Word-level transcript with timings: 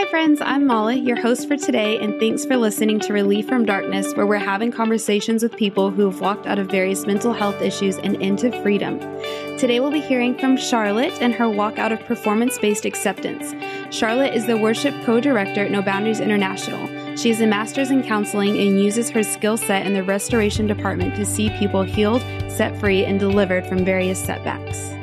Hi, 0.00 0.06
friends. 0.06 0.40
I'm 0.40 0.66
Molly, 0.66 0.98
your 0.98 1.20
host 1.20 1.46
for 1.46 1.58
today, 1.58 1.98
and 1.98 2.18
thanks 2.18 2.46
for 2.46 2.56
listening 2.56 3.00
to 3.00 3.12
Relief 3.12 3.46
from 3.46 3.66
Darkness, 3.66 4.14
where 4.14 4.26
we're 4.26 4.38
having 4.38 4.72
conversations 4.72 5.42
with 5.42 5.54
people 5.54 5.90
who 5.90 6.06
have 6.06 6.22
walked 6.22 6.46
out 6.46 6.58
of 6.58 6.68
various 6.70 7.04
mental 7.04 7.34
health 7.34 7.60
issues 7.60 7.98
and 7.98 8.16
into 8.16 8.50
freedom. 8.62 8.98
Today, 9.58 9.78
we'll 9.78 9.90
be 9.90 10.00
hearing 10.00 10.38
from 10.38 10.56
Charlotte 10.56 11.12
and 11.20 11.34
her 11.34 11.50
walk 11.50 11.78
out 11.78 11.92
of 11.92 12.00
performance 12.06 12.58
based 12.58 12.86
acceptance. 12.86 13.54
Charlotte 13.94 14.32
is 14.32 14.46
the 14.46 14.56
worship 14.56 14.94
co 15.04 15.20
director 15.20 15.66
at 15.66 15.70
No 15.70 15.82
Boundaries 15.82 16.20
International. 16.20 16.86
She 17.14 17.28
has 17.28 17.42
a 17.42 17.46
master's 17.46 17.90
in 17.90 18.02
counseling 18.02 18.56
and 18.56 18.82
uses 18.82 19.10
her 19.10 19.22
skill 19.22 19.58
set 19.58 19.84
in 19.84 19.92
the 19.92 20.02
restoration 20.02 20.66
department 20.66 21.14
to 21.16 21.26
see 21.26 21.50
people 21.58 21.82
healed, 21.82 22.22
set 22.50 22.74
free, 22.80 23.04
and 23.04 23.20
delivered 23.20 23.66
from 23.66 23.84
various 23.84 24.18
setbacks. 24.18 24.98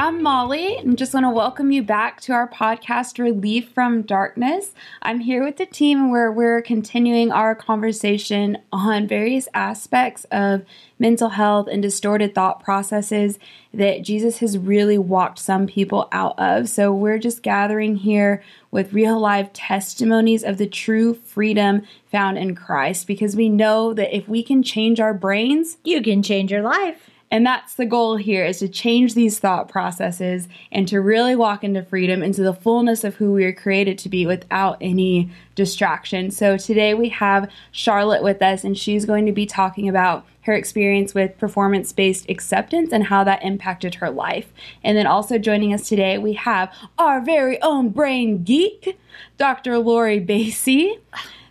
I'm 0.00 0.22
Molly. 0.22 0.78
I 0.78 0.84
just 0.94 1.12
want 1.12 1.24
to 1.24 1.30
welcome 1.30 1.72
you 1.72 1.82
back 1.82 2.20
to 2.20 2.32
our 2.32 2.48
podcast, 2.48 3.18
Relief 3.18 3.72
from 3.72 4.02
Darkness. 4.02 4.72
I'm 5.02 5.18
here 5.18 5.42
with 5.42 5.56
the 5.56 5.66
team 5.66 6.12
where 6.12 6.30
we're 6.30 6.62
continuing 6.62 7.32
our 7.32 7.56
conversation 7.56 8.58
on 8.72 9.08
various 9.08 9.48
aspects 9.54 10.24
of 10.30 10.64
mental 11.00 11.30
health 11.30 11.66
and 11.66 11.82
distorted 11.82 12.32
thought 12.32 12.62
processes 12.62 13.40
that 13.74 14.02
Jesus 14.02 14.38
has 14.38 14.56
really 14.56 14.98
walked 14.98 15.40
some 15.40 15.66
people 15.66 16.08
out 16.12 16.38
of. 16.38 16.68
So 16.68 16.94
we're 16.94 17.18
just 17.18 17.42
gathering 17.42 17.96
here 17.96 18.40
with 18.70 18.92
real 18.92 19.18
life 19.18 19.52
testimonies 19.52 20.44
of 20.44 20.58
the 20.58 20.68
true 20.68 21.12
freedom 21.12 21.82
found 22.06 22.38
in 22.38 22.54
Christ 22.54 23.08
because 23.08 23.34
we 23.34 23.48
know 23.48 23.92
that 23.94 24.16
if 24.16 24.28
we 24.28 24.44
can 24.44 24.62
change 24.62 25.00
our 25.00 25.12
brains, 25.12 25.78
you 25.82 26.00
can 26.00 26.22
change 26.22 26.52
your 26.52 26.62
life. 26.62 27.10
And 27.30 27.44
that's 27.44 27.74
the 27.74 27.84
goal 27.84 28.16
here 28.16 28.44
is 28.44 28.58
to 28.60 28.68
change 28.68 29.14
these 29.14 29.38
thought 29.38 29.68
processes 29.68 30.48
and 30.72 30.88
to 30.88 31.00
really 31.00 31.36
walk 31.36 31.62
into 31.62 31.82
freedom, 31.82 32.22
into 32.22 32.42
the 32.42 32.54
fullness 32.54 33.04
of 33.04 33.16
who 33.16 33.32
we 33.32 33.44
are 33.44 33.52
created 33.52 33.98
to 33.98 34.08
be 34.08 34.24
without 34.24 34.78
any 34.80 35.30
distraction. 35.54 36.30
So 36.30 36.56
today 36.56 36.94
we 36.94 37.10
have 37.10 37.50
Charlotte 37.70 38.22
with 38.22 38.40
us, 38.40 38.64
and 38.64 38.78
she's 38.78 39.04
going 39.04 39.26
to 39.26 39.32
be 39.32 39.44
talking 39.44 39.88
about 39.88 40.24
her 40.42 40.54
experience 40.54 41.12
with 41.12 41.36
performance 41.36 41.92
based 41.92 42.30
acceptance 42.30 42.90
and 42.90 43.04
how 43.04 43.22
that 43.24 43.44
impacted 43.44 43.96
her 43.96 44.08
life. 44.08 44.50
And 44.82 44.96
then 44.96 45.06
also 45.06 45.36
joining 45.36 45.74
us 45.74 45.86
today, 45.86 46.16
we 46.16 46.32
have 46.32 46.72
our 46.98 47.20
very 47.20 47.60
own 47.60 47.90
brain 47.90 48.42
geek, 48.44 48.98
Dr. 49.36 49.78
Lori 49.78 50.18
Basie. 50.18 50.98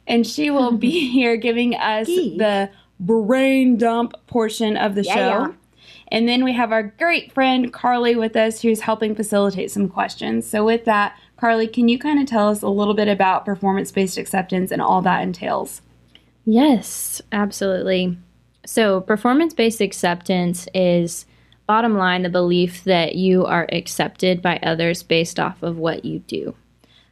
And 0.07 0.25
she 0.25 0.49
will 0.49 0.71
be 0.71 1.09
here 1.11 1.37
giving 1.37 1.75
us 1.75 2.07
geek. 2.07 2.39
the 2.39 2.71
brain 2.99 3.77
dump 3.77 4.13
portion 4.25 4.75
of 4.75 4.95
the 4.95 5.03
yeah, 5.03 5.13
show. 5.13 5.19
Yeah. 5.19 5.53
And 6.09 6.27
then 6.27 6.43
we 6.43 6.53
have 6.53 6.71
our 6.71 6.83
great 6.83 7.31
friend 7.33 7.71
Carly 7.71 8.15
with 8.15 8.35
us 8.35 8.61
who's 8.61 8.81
helping 8.81 9.15
facilitate 9.15 9.71
some 9.71 9.89
questions. 9.89 10.49
So, 10.49 10.63
with 10.63 10.85
that, 10.85 11.17
Carly, 11.37 11.67
can 11.67 11.89
you 11.89 11.99
kind 11.99 12.19
of 12.19 12.27
tell 12.27 12.49
us 12.49 12.61
a 12.61 12.69
little 12.69 12.93
bit 12.93 13.07
about 13.07 13.45
performance 13.45 13.91
based 13.91 14.17
acceptance 14.17 14.71
and 14.71 14.81
all 14.81 15.01
that 15.01 15.21
entails? 15.21 15.81
Yes, 16.45 17.21
absolutely. 17.31 18.17
So, 18.65 19.01
performance 19.01 19.53
based 19.53 19.81
acceptance 19.81 20.67
is 20.73 21.25
bottom 21.67 21.97
line 21.97 22.23
the 22.23 22.29
belief 22.29 22.85
that 22.85 23.15
you 23.15 23.45
are 23.45 23.67
accepted 23.71 24.41
by 24.41 24.57
others 24.63 25.03
based 25.03 25.39
off 25.39 25.61
of 25.61 25.77
what 25.77 26.05
you 26.05 26.19
do. 26.19 26.55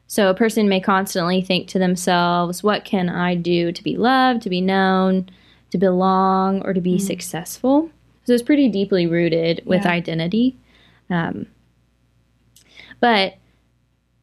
So, 0.07 0.29
a 0.29 0.35
person 0.35 0.69
may 0.69 0.79
constantly 0.79 1.41
think 1.41 1.67
to 1.69 1.79
themselves, 1.79 2.63
What 2.63 2.85
can 2.85 3.09
I 3.09 3.35
do 3.35 3.71
to 3.71 3.83
be 3.83 3.97
loved, 3.97 4.41
to 4.43 4.49
be 4.49 4.61
known, 4.61 5.29
to 5.71 5.77
belong, 5.77 6.61
or 6.63 6.73
to 6.73 6.81
be 6.81 6.95
mm. 6.95 7.01
successful? 7.01 7.89
So 8.25 8.33
it's 8.33 8.43
pretty 8.43 8.69
deeply 8.69 9.07
rooted 9.07 9.61
with 9.65 9.85
yeah. 9.85 9.91
identity. 9.91 10.57
Um, 11.09 11.47
but 12.99 13.37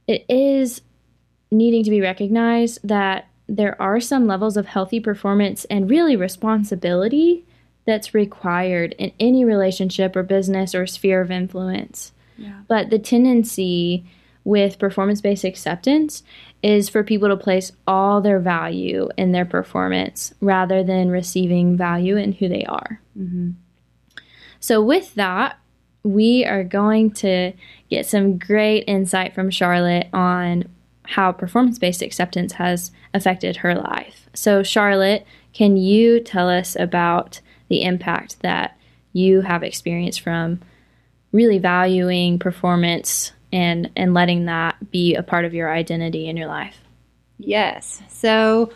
it 0.06 0.24
is 0.28 0.82
needing 1.50 1.84
to 1.84 1.90
be 1.90 2.00
recognized 2.00 2.80
that 2.82 3.28
there 3.48 3.80
are 3.80 4.00
some 4.00 4.26
levels 4.26 4.56
of 4.56 4.66
healthy 4.66 5.00
performance 5.00 5.64
and 5.66 5.90
really 5.90 6.16
responsibility 6.16 7.44
that's 7.84 8.14
required 8.14 8.94
in 8.98 9.12
any 9.18 9.44
relationship 9.44 10.16
or 10.16 10.22
business 10.22 10.74
or 10.74 10.86
sphere 10.86 11.20
of 11.20 11.30
influence. 11.30 12.12
Yeah. 12.38 12.62
But 12.68 12.90
the 12.90 12.98
tendency 12.98 14.04
with 14.44 14.78
performance 14.78 15.20
based 15.20 15.44
acceptance 15.44 16.22
is 16.62 16.88
for 16.88 17.04
people 17.04 17.28
to 17.28 17.36
place 17.36 17.72
all 17.86 18.20
their 18.20 18.38
value 18.38 19.08
in 19.16 19.32
their 19.32 19.44
performance 19.44 20.32
rather 20.40 20.82
than 20.82 21.10
receiving 21.10 21.76
value 21.76 22.16
in 22.16 22.32
who 22.32 22.48
they 22.48 22.64
are. 22.64 23.00
Mm-hmm. 23.18 23.50
So, 24.62 24.80
with 24.80 25.16
that, 25.16 25.58
we 26.04 26.44
are 26.44 26.62
going 26.62 27.10
to 27.10 27.52
get 27.90 28.06
some 28.06 28.38
great 28.38 28.84
insight 28.86 29.34
from 29.34 29.50
Charlotte 29.50 30.08
on 30.12 30.68
how 31.02 31.32
performance 31.32 31.80
based 31.80 32.00
acceptance 32.00 32.52
has 32.54 32.92
affected 33.12 33.56
her 33.56 33.74
life. 33.74 34.28
So, 34.34 34.62
Charlotte, 34.62 35.26
can 35.52 35.76
you 35.76 36.20
tell 36.20 36.48
us 36.48 36.76
about 36.76 37.40
the 37.68 37.82
impact 37.82 38.40
that 38.42 38.78
you 39.12 39.40
have 39.40 39.64
experienced 39.64 40.20
from 40.20 40.60
really 41.32 41.58
valuing 41.58 42.38
performance 42.38 43.32
and, 43.52 43.90
and 43.96 44.14
letting 44.14 44.44
that 44.44 44.92
be 44.92 45.16
a 45.16 45.24
part 45.24 45.44
of 45.44 45.54
your 45.54 45.74
identity 45.74 46.28
in 46.28 46.36
your 46.36 46.46
life? 46.46 46.80
Yes. 47.36 48.00
So, 48.08 48.72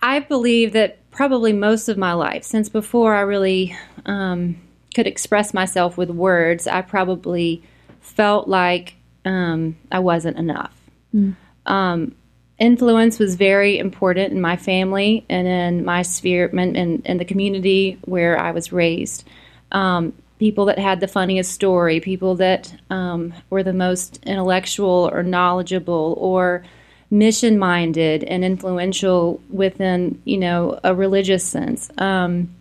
I 0.00 0.20
believe 0.20 0.72
that 0.72 0.98
probably 1.10 1.52
most 1.52 1.90
of 1.90 1.98
my 1.98 2.14
life, 2.14 2.42
since 2.42 2.70
before 2.70 3.14
I 3.14 3.20
really 3.20 3.76
um, 4.06 4.60
could 4.94 5.06
express 5.06 5.54
myself 5.54 5.96
with 5.96 6.10
words, 6.10 6.66
I 6.66 6.82
probably 6.82 7.62
felt 8.00 8.48
like 8.48 8.94
um, 9.24 9.76
I 9.90 10.00
wasn't 10.00 10.38
enough. 10.38 10.76
Mm. 11.14 11.36
Um, 11.66 12.14
influence 12.58 13.18
was 13.18 13.36
very 13.36 13.78
important 13.78 14.32
in 14.32 14.40
my 14.40 14.56
family 14.56 15.24
and 15.28 15.46
in 15.46 15.84
my 15.84 16.02
sphere 16.02 16.50
and 16.52 16.76
in, 16.76 17.02
in, 17.04 17.18
the 17.18 17.24
community 17.24 17.98
where 18.02 18.38
I 18.38 18.50
was 18.50 18.72
raised. 18.72 19.24
Um, 19.70 20.12
people 20.38 20.64
that 20.66 20.78
had 20.78 21.00
the 21.00 21.08
funniest 21.08 21.52
story, 21.52 22.00
people 22.00 22.34
that 22.34 22.74
um, 22.90 23.32
were 23.50 23.62
the 23.62 23.72
most 23.72 24.18
intellectual 24.24 25.08
or 25.12 25.22
knowledgeable 25.22 26.16
or 26.18 26.64
mission 27.12 27.58
minded 27.58 28.24
and 28.24 28.44
influential 28.44 29.40
within, 29.50 30.20
you 30.24 30.38
know, 30.38 30.80
a 30.82 30.94
religious 30.94 31.44
sense, 31.44 31.90
um, 31.98 32.52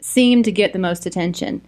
seemed 0.00 0.44
to 0.44 0.52
get 0.52 0.72
the 0.72 0.78
most 0.78 1.06
attention. 1.06 1.62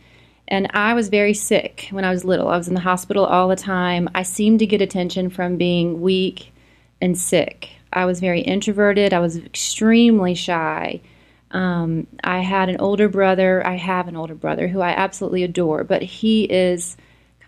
And 0.49 0.69
I 0.73 0.95
was 0.95 1.09
very 1.09 1.35
sick 1.35 1.89
when 1.91 2.05
I 2.05 2.11
was 2.11 2.25
little. 2.25 2.49
I 2.49 2.57
was 2.57 2.69
in 2.69 2.75
the 2.75 2.81
hospital 2.81 3.25
all 3.25 3.49
the 3.49 3.57
time. 3.57 4.09
I 4.15 4.25
seemed 4.25 4.59
to 4.59 4.67
get 4.67 4.83
attention 4.83 5.31
from 5.31 5.57
being 5.57 6.01
weak 6.01 6.53
and 7.01 7.17
sick. 7.17 7.71
I 7.93 8.05
was 8.05 8.21
very 8.21 8.41
introverted. 8.41 9.13
I 9.13 9.21
was 9.21 9.37
extremely 9.37 10.35
shy. 10.35 11.01
Um, 11.53 12.07
I 12.23 12.41
had 12.41 12.69
an 12.69 12.79
older 12.79 13.09
brother. 13.09 13.67
I 13.67 13.77
have 13.77 14.09
an 14.09 14.17
older 14.17 14.35
brother 14.35 14.69
who 14.69 14.81
I 14.81 14.91
absolutely 14.91 15.43
adore, 15.43 15.85
but 15.85 16.03
he 16.03 16.45
is 16.45 16.97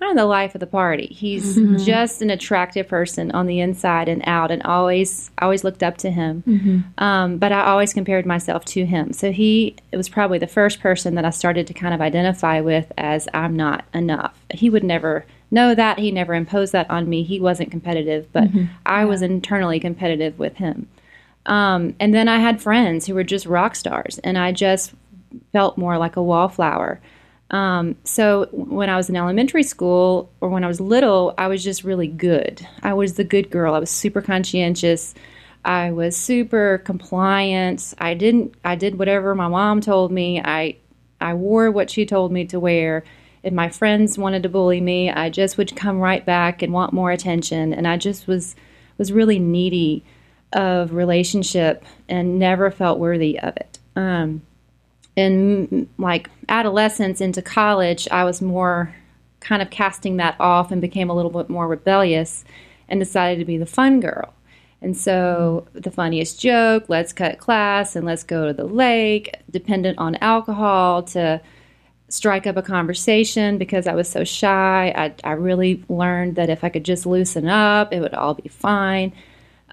kind 0.03 0.19
of 0.19 0.21
the 0.21 0.27
life 0.27 0.55
of 0.55 0.61
the 0.61 0.67
party. 0.67 1.07
He's 1.07 1.57
mm-hmm. 1.57 1.77
just 1.77 2.23
an 2.23 2.31
attractive 2.31 2.89
person 2.89 3.31
on 3.31 3.47
the 3.47 3.61
inside 3.61 4.09
and 4.09 4.23
out, 4.27 4.51
and 4.51 4.63
always 4.65 5.31
always 5.41 5.63
looked 5.63 5.83
up 5.83 5.97
to 5.99 6.11
him. 6.11 6.43
Mm-hmm. 6.47 7.03
Um, 7.03 7.39
but 7.39 7.53
I 7.53 7.65
always 7.67 7.95
compared 7.95 8.27
myself 8.27 8.65
to 8.67 8.85
him. 8.85 9.13
So 9.13 9.31
he 9.31 9.77
was 9.93 10.09
probably 10.09 10.39
the 10.39 10.47
first 10.47 10.81
person 10.81 11.15
that 11.15 11.25
I 11.25 11.31
started 11.31 11.67
to 11.69 11.75
kind 11.75 11.95
of 11.95 12.01
identify 12.01 12.61
with 12.61 12.91
as 12.99 13.29
I'm 13.33 13.55
not 13.55 13.85
enough. 13.95 14.37
He 14.53 14.69
would 14.69 14.85
never 14.85 15.25
know 15.51 15.75
that. 15.75 15.99
He 15.99 16.11
never 16.11 16.35
imposed 16.35 16.73
that 16.73 16.91
on 16.91 17.09
me. 17.09 17.23
He 17.23 17.39
wasn't 17.39 17.71
competitive, 17.71 18.27
but 18.33 18.45
mm-hmm. 18.45 18.65
I 18.85 19.05
was 19.05 19.23
internally 19.23 19.79
competitive 19.79 20.39
with 20.39 20.57
him. 20.57 20.89
Um, 21.47 21.95
and 22.01 22.13
then 22.13 22.29
I 22.29 22.39
had 22.39 22.61
friends 22.61 23.07
who 23.07 23.15
were 23.15 23.25
just 23.25 23.47
rock 23.47 23.77
stars, 23.77 24.19
and 24.25 24.37
I 24.37 24.51
just 24.51 24.95
felt 25.53 25.79
more 25.79 25.97
like 25.97 26.17
a 26.17 26.23
wallflower. 26.23 27.01
Um, 27.53 27.97
so 28.05 28.49
when 28.51 28.89
I 28.89 28.97
was 28.97 29.11
in 29.11 29.17
elementary 29.17 29.63
school 29.63 30.33
or 30.41 30.49
when 30.49 30.65
I 30.65 30.69
was 30.69 30.81
little, 30.81 31.35
I 31.37 31.49
was 31.49 31.63
just 31.63 31.85
really 31.85 32.09
good. 32.09 32.67
I 32.83 32.95
was 32.95 33.15
the 33.15 33.25
good 33.25 33.51
girl. 33.51 33.75
I 33.75 33.79
was 33.79 33.91
super 33.91 34.23
conscientious. 34.23 35.15
I 35.65 35.93
was 35.93 36.17
super 36.17 36.79
compliant. 36.79 37.95
I 37.99 38.15
didn't. 38.15 38.55
I 38.65 38.75
did 38.75 38.99
whatever 38.99 39.35
my 39.35 39.49
mom 39.49 39.81
told 39.81 40.11
me. 40.11 40.41
I 40.41 40.77
I 41.21 41.35
wore 41.35 41.71
what 41.71 41.91
she 41.91 42.07
told 42.07 42.33
me 42.33 42.47
to 42.47 42.59
wear. 42.59 43.05
If 43.43 43.53
my 43.53 43.69
friends 43.69 44.19
wanted 44.19 44.43
to 44.45 44.49
bully 44.49 44.81
me, 44.81 45.11
I 45.11 45.29
just 45.29 45.59
would 45.59 45.77
come 45.77 45.99
right 45.99 46.25
back 46.25 46.63
and 46.63 46.73
want 46.73 46.93
more 46.93 47.11
attention. 47.11 47.75
And 47.75 47.87
I 47.87 47.97
just 47.97 48.27
was 48.27 48.57
was 48.99 49.13
really 49.13 49.39
needy 49.39 50.05
of 50.53 50.93
relationship 50.93 51.85
and 52.09 52.39
never 52.39 52.71
felt 52.71 52.99
worthy 52.99 53.39
of 53.39 53.57
it. 53.57 53.79
Um, 53.95 54.43
in 55.17 55.89
like 55.99 56.31
adolescence 56.49 57.21
into 57.21 57.43
college, 57.43 58.09
I 58.11 58.25
was 58.25 58.41
more 58.41 58.95
kind 59.41 59.61
of 59.61 59.71
casting 59.71 60.17
that 60.19 60.37
off 60.41 60.71
and 60.71 60.81
became 60.81 61.11
a 61.11 61.15
little 61.15 61.31
bit 61.31 61.51
more 61.51 61.69
rebellious 61.69 62.45
and 62.89 63.01
decided 63.01 63.39
to 63.39 63.45
be 63.45 63.59
the 63.59 63.67
fun 63.67 64.01
girl. 64.01 64.33
And 64.81 64.97
so 64.97 65.67
the 65.75 65.91
funniest 65.91 66.41
joke, 66.41 66.85
let's 66.89 67.13
cut 67.13 67.39
class 67.39 67.95
and 67.95 68.05
let's 68.05 68.25
go 68.25 68.49
to 68.49 68.53
the 68.53 68.65
lake, 68.65 69.37
dependent 69.51 69.99
on 69.99 70.17
alcohol 70.17 71.05
to 71.05 71.41
strike 72.09 72.47
up 72.47 72.57
a 72.57 72.63
conversation 72.63 73.59
because 73.59 73.87
I 73.87 73.95
was 73.95 74.09
so 74.09 74.25
shy. 74.25 74.93
I, 74.95 75.15
I 75.25 75.33
really 75.33 75.85
learned 75.89 76.37
that 76.37 76.51
if 76.51 76.65
I 76.65 76.69
could 76.69 76.85
just 76.85 77.07
loosen 77.07 77.49
up, 77.49 77.93
it 77.93 78.01
would 78.01 78.15
all 78.15 78.35
be 78.35 78.49
fine. 78.49 79.13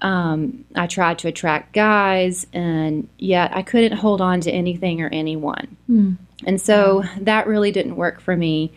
Um, 0.02 0.64
I 0.74 0.86
tried 0.86 1.18
to 1.20 1.28
attract 1.28 1.72
guys, 1.72 2.46
and 2.52 3.08
yet 3.18 3.54
I 3.54 3.62
couldn't 3.62 3.98
hold 3.98 4.20
on 4.20 4.40
to 4.42 4.50
anything 4.50 5.02
or 5.02 5.08
anyone. 5.08 5.76
Hmm. 5.86 6.12
And 6.46 6.60
so 6.60 7.04
that 7.18 7.46
really 7.46 7.70
didn't 7.70 7.96
work 7.96 8.20
for 8.20 8.36
me 8.36 8.72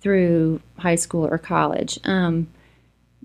through 0.00 0.60
high 0.78 0.94
school 0.94 1.26
or 1.26 1.38
college. 1.38 1.98
Um, 2.04 2.48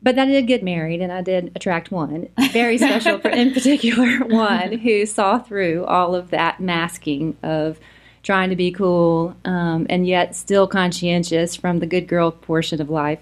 but 0.01 0.15
then 0.15 0.27
I 0.27 0.31
did 0.31 0.47
get 0.47 0.63
married, 0.63 0.99
and 0.99 1.13
I 1.13 1.21
did 1.21 1.51
attract 1.55 1.91
one 1.91 2.27
very 2.51 2.77
special, 2.77 3.21
in 3.21 3.53
particular, 3.53 4.25
one 4.25 4.79
who 4.79 5.05
saw 5.05 5.39
through 5.39 5.85
all 5.85 6.13
of 6.13 6.29
that 6.31 6.59
masking 6.59 7.37
of 7.41 7.79
trying 8.21 8.49
to 8.49 8.55
be 8.55 8.71
cool 8.71 9.35
um, 9.45 9.85
and 9.89 10.07
yet 10.07 10.35
still 10.35 10.67
conscientious 10.67 11.55
from 11.55 11.79
the 11.79 11.85
good 11.85 12.07
girl 12.07 12.31
portion 12.31 12.81
of 12.81 12.89
life. 12.89 13.19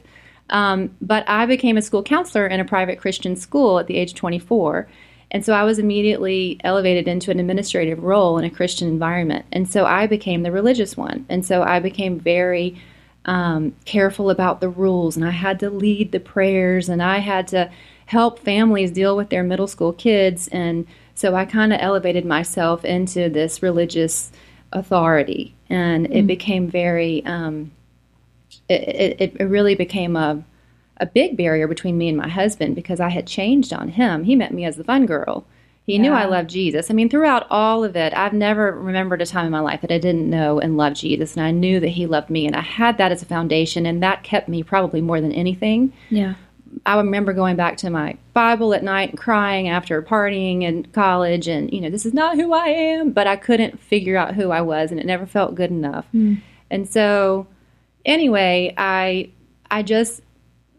Um, 0.52 0.96
but 1.02 1.28
I 1.28 1.46
became 1.46 1.78
a 1.78 1.82
school 1.82 2.04
counselor 2.04 2.46
in 2.46 2.60
a 2.60 2.66
private 2.66 3.00
Christian 3.00 3.36
school 3.36 3.80
at 3.80 3.88
the 3.88 3.98
age 3.98 4.12
of 4.12 4.18
24. 4.18 4.88
And 5.32 5.46
so 5.46 5.54
I 5.54 5.64
was 5.64 5.80
immediately 5.80 6.60
elevated 6.64 7.08
into 7.08 7.32
an 7.32 7.40
administrative 7.40 8.04
role 8.04 8.38
in 8.38 8.44
a 8.44 8.50
Christian 8.50 8.90
environment. 8.90 9.46
And 9.52 9.70
so 9.70 9.86
I 9.86 10.06
became 10.08 10.44
the 10.44 10.52
religious 10.52 10.98
one. 10.98 11.26
And 11.30 11.46
so 11.46 11.64
I 11.64 11.80
became 11.80 12.20
very 12.20 12.78
um, 13.26 13.76
careful 13.86 14.30
about 14.30 14.62
the 14.62 14.70
rules, 14.70 15.16
and 15.16 15.26
I 15.26 15.32
had 15.32 15.60
to 15.60 15.70
lead 15.70 16.12
the 16.12 16.20
prayers, 16.20 16.90
and 16.90 17.02
I 17.04 17.20
had 17.20 17.48
to 17.50 17.70
help 18.08 18.40
families 18.40 18.92
deal 18.92 19.16
with 19.16 19.30
their 19.30 19.44
middle 19.44 19.68
school 19.68 19.94
kids. 19.94 20.48
And 20.50 20.88
so 21.14 21.36
I 21.36 21.46
kind 21.46 21.72
of 21.72 21.80
elevated 21.82 22.26
myself 22.26 22.84
into 22.84 23.30
this 23.30 23.62
religious 23.62 24.32
authority, 24.72 25.54
and 25.70 26.08
it 26.12 26.26
became 26.26 26.70
very, 26.70 27.24
um, 27.26 27.72
it, 28.70 29.20
it, 29.20 29.36
it 29.40 29.46
really 29.46 29.76
became 29.76 30.16
a, 30.16 30.44
a 30.98 31.06
big 31.06 31.38
barrier 31.38 31.68
between 31.68 31.98
me 31.98 32.08
and 32.08 32.18
my 32.18 32.30
husband 32.30 32.76
because 32.76 33.00
I 33.00 33.10
had 33.10 33.28
changed 33.28 33.74
on 33.74 33.90
him. 33.90 34.24
He 34.24 34.36
met 34.36 34.54
me 34.54 34.66
as 34.66 34.78
the 34.78 34.84
fun 34.84 35.06
girl. 35.06 35.46
He 35.88 35.98
knew 35.98 36.14
I 36.14 36.26
loved 36.26 36.50
Jesus. 36.50 36.90
I 36.90 36.94
mean, 36.94 37.10
throughout 37.10 37.48
all 37.50 37.84
of 37.84 37.96
it, 37.96 38.14
I've 38.16 38.34
never 38.34 38.72
remembered 38.72 39.22
a 39.22 39.26
time 39.26 39.48
in 39.48 39.52
my 39.52 39.60
life 39.60 39.82
that 39.82 39.92
I 39.92 39.98
didn't 39.98 40.30
know 40.30 40.60
and 40.60 40.78
love 40.78 40.94
Jesus, 40.94 41.36
and 41.36 41.44
I 41.44 41.52
knew 41.52 41.80
that 41.80 41.90
He 41.90 42.06
loved 42.06 42.30
me, 42.30 42.46
and 42.46 42.56
I 42.56 42.62
had 42.62 42.98
that 42.98 43.12
as 43.12 43.22
a 43.22 43.26
foundation, 43.26 43.86
and 43.86 44.02
that 44.02 44.24
kept 44.24 44.48
me 44.48 44.64
probably 44.64 45.02
more 45.02 45.20
than 45.20 45.34
anything. 45.34 45.92
Yeah. 46.10 46.36
I 46.86 46.96
remember 46.98 47.34
going 47.34 47.58
back 47.58 47.78
to 47.78 47.90
my 47.90 48.16
Bible 48.34 48.74
at 48.74 48.84
night 48.84 49.10
and 49.10 49.20
crying 49.20 49.68
after 49.68 50.02
partying 50.02 50.62
in 50.62 50.86
college, 50.86 51.48
and 51.48 51.74
you 51.74 51.82
know, 51.82 51.90
this 51.90 52.06
is 52.06 52.14
not 52.14 52.38
who 52.38 52.54
I 52.54 52.68
am, 52.68 53.12
but 53.12 53.28
I 53.28 53.36
couldn't 53.36 53.80
figure 53.80 54.16
out 54.16 54.36
who 54.36 54.52
I 54.52 54.62
was, 54.62 54.92
and 54.92 55.00
it 55.00 55.06
never 55.06 55.26
felt 55.26 55.56
good 55.56 55.72
enough. 55.72 56.06
Hmm. 56.12 56.36
And 56.70 56.88
so, 56.88 57.48
anyway, 58.06 58.74
I 58.78 59.30
I 59.70 59.84
just 59.84 60.22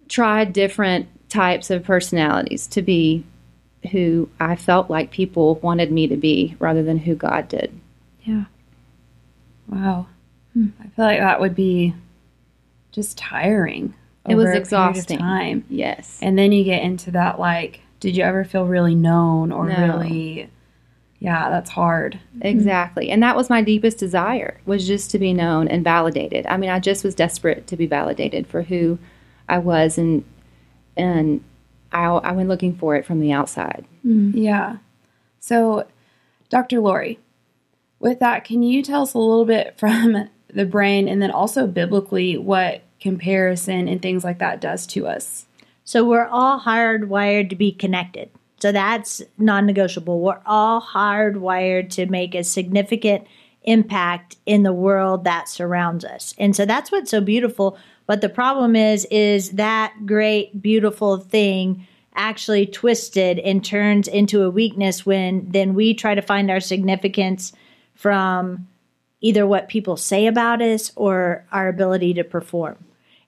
tried 0.08 0.52
different 0.52 1.08
types 1.30 1.70
of 1.70 1.82
personalities 1.84 2.66
to 2.68 2.82
be 2.82 3.24
who 3.90 4.28
I 4.38 4.54
felt 4.56 4.90
like 4.90 5.10
people 5.10 5.56
wanted 5.56 5.90
me 5.90 6.06
to 6.08 6.16
be, 6.16 6.54
rather 6.58 6.82
than 6.82 6.98
who 6.98 7.14
God 7.14 7.48
did. 7.48 7.72
Yeah. 8.22 8.44
Wow. 9.68 10.06
Hmm. 10.52 10.68
I 10.80 10.86
feel 10.88 11.04
like 11.06 11.18
that 11.18 11.40
would 11.40 11.54
be 11.54 11.94
just 12.92 13.16
tiring. 13.18 13.94
It 14.28 14.34
was 14.36 14.44
over 14.44 14.52
a 14.52 14.52
period 14.52 14.56
of 14.56 14.62
exhausting. 14.62 15.18
time. 15.18 15.64
Yes. 15.68 16.18
And 16.22 16.38
then 16.38 16.52
you 16.52 16.62
get 16.62 16.82
into 16.84 17.10
that 17.12 17.40
like, 17.40 17.80
did 17.98 18.16
you 18.16 18.22
ever 18.22 18.44
feel 18.44 18.66
really 18.66 18.94
known 18.94 19.50
or 19.50 19.66
No. 19.68 19.74
really 19.96 20.48
Yeah, 21.22 21.50
that's 21.50 21.70
hard. 21.70 22.18
Mm-hmm. 22.34 22.48
Exactly. 22.48 23.10
And 23.10 23.22
that 23.22 23.36
was 23.36 23.48
my 23.48 23.62
deepest 23.62 23.96
desire 23.96 24.60
was 24.66 24.88
just 24.88 25.12
to 25.12 25.20
be 25.20 25.32
known 25.32 25.68
and 25.68 25.84
validated. 25.84 26.46
I 26.46 26.56
mean, 26.56 26.68
I 26.68 26.80
just 26.80 27.04
was 27.04 27.14
desperate 27.14 27.68
to 27.68 27.76
be 27.76 27.86
validated 27.86 28.48
for 28.48 28.62
who 28.62 28.98
I 29.48 29.58
was 29.58 29.98
and 29.98 30.24
and 30.96 31.44
I, 31.92 32.06
I 32.06 32.32
went 32.32 32.48
looking 32.48 32.74
for 32.74 32.96
it 32.96 33.06
from 33.06 33.20
the 33.20 33.30
outside. 33.30 33.84
Mm-hmm. 34.04 34.36
Yeah. 34.36 34.78
So, 35.38 35.86
Dr. 36.48 36.80
Lori, 36.80 37.20
with 38.00 38.18
that, 38.18 38.42
can 38.44 38.64
you 38.64 38.82
tell 38.82 39.02
us 39.02 39.14
a 39.14 39.18
little 39.18 39.44
bit 39.44 39.74
from 39.78 40.28
the 40.48 40.66
brain 40.66 41.06
and 41.06 41.22
then 41.22 41.30
also 41.30 41.68
biblically 41.68 42.36
what 42.36 42.82
comparison 42.98 43.86
and 43.86 44.02
things 44.02 44.24
like 44.24 44.40
that 44.40 44.60
does 44.60 44.88
to 44.88 45.06
us? 45.06 45.46
So 45.84 46.04
we're 46.04 46.26
all 46.26 46.58
hardwired 46.58 47.48
to 47.50 47.56
be 47.56 47.70
connected. 47.70 48.30
So 48.62 48.70
that's 48.70 49.20
non 49.38 49.66
negotiable. 49.66 50.20
We're 50.20 50.40
all 50.46 50.80
hardwired 50.80 51.90
to 51.94 52.06
make 52.06 52.36
a 52.36 52.44
significant 52.44 53.26
impact 53.64 54.36
in 54.46 54.62
the 54.62 54.72
world 54.72 55.24
that 55.24 55.48
surrounds 55.48 56.04
us. 56.04 56.32
And 56.38 56.54
so 56.54 56.64
that's 56.64 56.92
what's 56.92 57.10
so 57.10 57.20
beautiful. 57.20 57.76
But 58.06 58.20
the 58.20 58.28
problem 58.28 58.76
is, 58.76 59.04
is 59.06 59.50
that 59.52 60.06
great, 60.06 60.62
beautiful 60.62 61.16
thing 61.16 61.88
actually 62.14 62.66
twisted 62.66 63.40
and 63.40 63.64
turns 63.64 64.06
into 64.06 64.44
a 64.44 64.50
weakness 64.50 65.04
when 65.04 65.50
then 65.50 65.74
we 65.74 65.92
try 65.92 66.14
to 66.14 66.22
find 66.22 66.48
our 66.48 66.60
significance 66.60 67.52
from 67.96 68.68
either 69.20 69.44
what 69.44 69.66
people 69.66 69.96
say 69.96 70.28
about 70.28 70.62
us 70.62 70.92
or 70.94 71.44
our 71.50 71.66
ability 71.66 72.14
to 72.14 72.22
perform 72.22 72.76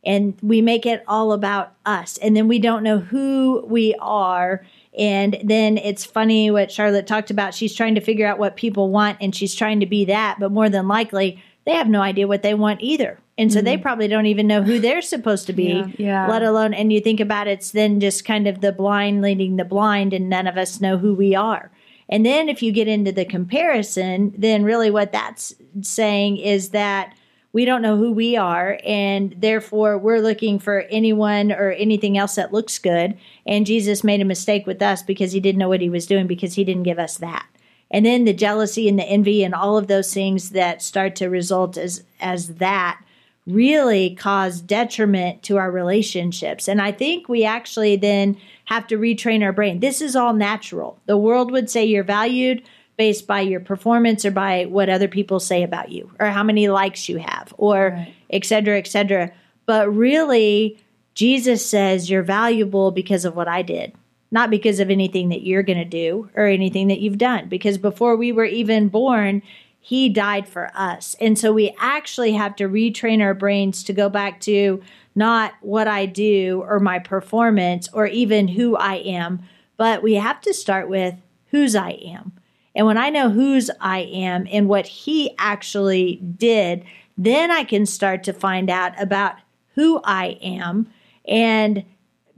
and 0.06 0.36
we 0.42 0.60
make 0.60 0.86
it 0.86 1.02
all 1.08 1.32
about 1.32 1.75
us 1.86 2.19
and 2.19 2.36
then 2.36 2.48
we 2.48 2.58
don't 2.58 2.82
know 2.82 2.98
who 2.98 3.64
we 3.66 3.94
are 4.00 4.64
and 4.96 5.37
then 5.43 5.76
it's 5.76 6.05
funny 6.05 6.50
what 6.50 6.70
charlotte 6.70 7.06
talked 7.06 7.31
about. 7.31 7.55
She's 7.55 7.75
trying 7.75 7.94
to 7.96 8.00
figure 8.00 8.26
out 8.26 8.38
what 8.38 8.56
people 8.56 8.91
want 8.91 9.19
and 9.20 9.35
she's 9.35 9.55
trying 9.55 9.81
to 9.81 9.87
be 9.87 10.05
that 10.06 10.38
but 10.38 10.52
more 10.52 10.69
than 10.69 10.88
likely 10.88 11.43
they 11.64 11.73
have 11.73 11.88
no 11.88 12.02
idea 12.02 12.29
what 12.29 12.43
they 12.43 12.55
want 12.55 12.82
either. 12.82 13.19
And 13.37 13.52
so 13.52 13.61
they 13.61 13.75
mm-hmm. 13.75 13.82
probably 13.82 14.06
don't 14.06 14.26
even 14.26 14.46
know 14.46 14.62
who 14.62 14.79
they're 14.79 15.02
supposed 15.02 15.46
to 15.46 15.52
be 15.52 15.82
Yeah. 15.99 16.29
let 16.29 16.43
alone 16.43 16.75
and 16.75 16.93
you 16.93 17.00
think 17.00 17.20
about 17.20 17.49
it, 17.49 17.52
it's 17.52 17.73
then 17.73 18.00
just 18.00 18.25
kind 18.25 18.46
of 18.46 18.61
the 18.61 18.73
blind 18.73 19.23
leading 19.23 19.56
the 19.56 19.64
blind 19.64 20.12
and 20.12 20.29
none 20.29 20.46
of 20.46 20.56
us 20.56 20.81
know 20.81 20.99
who 20.99 21.14
we 21.14 21.35
are. 21.35 21.70
And 22.08 22.25
then 22.25 22.49
if 22.49 22.62
you 22.62 22.70
get 22.70 22.87
into 22.87 23.12
the 23.12 23.25
comparison 23.25 24.35
then 24.38 24.62
really 24.62 24.91
what 24.91 25.12
that's 25.12 25.55
saying 25.82 26.37
is 26.37 26.70
that 26.70 27.14
we 27.55 27.65
don't 27.65 27.83
know 27.83 27.97
who 27.97 28.12
we 28.12 28.37
are 28.37 28.79
and 28.85 29.33
therefore 29.39 29.97
we're 29.97 30.19
looking 30.19 30.59
for 30.59 30.81
anyone 30.91 31.53
or 31.53 31.71
anything 31.71 32.19
else 32.19 32.35
that 32.35 32.53
looks 32.53 32.79
good. 32.79 33.17
And 33.47 33.65
jesus 33.65 34.05
made 34.05 34.21
a 34.21 34.27
mistake 34.27 34.67
with 34.67 34.83
us 34.83 35.03
because 35.03 35.33
he 35.33 35.41
didn't 35.41 35.61
know 35.61 35.71
what 35.71 35.81
he 35.81 35.89
was 35.89 36.06
doing 36.06 36.27
because 36.27 36.55
he 36.55 36.65
didn't 36.65 36.83
give 36.83 36.99
us 36.99 37.17
that. 37.19 37.47
And 37.91 38.05
then 38.05 38.25
the 38.25 38.35
jealousy 38.35 38.89
and 38.89 38.99
the 38.99 39.05
envy 39.05 39.45
and 39.45 39.55
all 39.55 39.79
of 39.79 39.87
those 39.87 40.12
things 40.12 40.51
that 40.51 40.83
start 40.83 41.17
to 41.17 41.29
result 41.29 41.79
as 41.79 42.03
as 42.21 42.56
that 42.56 43.01
really 43.47 44.15
cause 44.17 44.61
detriment 44.61 45.43
to 45.45 45.56
our 45.59 45.71
relationships. 45.71 46.67
And 46.67 46.83
i 46.83 46.91
think 46.91 47.29
we 47.29 47.45
actually 47.45 47.95
then 47.97 48.37
have 48.65 48.87
to 48.89 48.99
retrain 48.99 49.44
our 49.44 49.53
brain. 49.53 49.79
This 49.79 50.01
is 50.01 50.17
all 50.17 50.32
natural. 50.32 50.99
The 51.06 51.17
world 51.17 51.53
would 51.53 51.70
say 51.70 51.84
you're 51.84 52.03
valued 52.03 52.63
based 52.96 53.27
by 53.27 53.41
your 53.41 53.60
performance 53.60 54.24
or 54.24 54.31
by 54.31 54.65
what 54.67 54.89
other 54.89 55.08
people 55.08 55.41
say 55.41 55.63
about 55.63 55.91
you 55.91 56.10
or 56.20 56.27
how 56.27 56.43
many 56.43 56.69
likes 56.69 57.08
you 57.08 57.19
have 57.19 57.53
or 57.58 57.91
Right. 57.91 58.15
et 58.31 58.44
cetera, 58.44 58.79
et 58.79 58.86
cetera. 58.86 59.32
But 59.67 59.94
really, 59.94 60.79
Jesus 61.15 61.65
says 61.65 62.10
you're 62.10 62.22
valuable 62.22 62.91
because 62.91 63.24
of 63.24 63.34
what 63.36 63.48
I 63.48 63.63
did, 63.63 63.93
not 64.31 64.51
because 64.51 64.81
of 64.81 64.91
anything 64.91 65.29
that 65.31 65.43
you're 65.43 65.63
going 65.63 65.79
to 65.79 65.84
do 65.84 66.29
or 66.34 66.46
anything 66.46 66.89
that 66.89 67.01
you've 67.01 67.19
done. 67.19 67.48
Because 67.48 67.79
before 67.79 68.17
we 68.17 68.32
were 68.32 68.44
even 68.44 68.89
born, 68.89 69.43
he 69.81 70.08
died 70.08 70.48
for 70.48 70.70
us. 70.74 71.15
And 71.20 71.39
so 71.39 71.53
we 71.53 71.74
actually 71.79 72.32
have 72.32 72.56
to 72.56 72.69
retrain 72.69 73.20
our 73.20 73.34
brains 73.34 73.82
to 73.84 73.93
go 73.93 74.08
back 74.08 74.41
to 74.43 74.82
not 75.15 75.53
what 75.60 75.86
I 75.86 76.06
do 76.06 76.65
or 76.67 76.81
my 76.81 76.98
performance 76.98 77.89
or 77.93 78.06
even 78.06 78.48
who 78.48 78.77
I 78.77 78.94
am, 78.96 79.43
but 79.77 80.03
we 80.03 80.15
have 80.15 80.41
to 80.43 80.55
start 80.55 80.89
with 80.89 81.15
whose 81.51 81.77
I 81.77 81.91
am. 81.91 82.32
And 82.74 82.86
when 82.86 82.98
I 82.98 83.10
know 83.10 83.31
whose 83.31 83.70
I 83.81 84.00
am 84.00 84.46
and 84.50 84.69
what 84.69 84.86
he 84.86 85.34
actually 85.38 86.16
did, 86.16 86.84
then 87.16 87.50
I 87.50 87.64
can 87.64 87.86
start 87.86 88.24
to 88.24 88.32
find 88.32 88.69
out 88.69 89.00
about 89.00 89.36
who 89.74 90.00
I 90.04 90.38
am. 90.43 90.88
And 91.26 91.84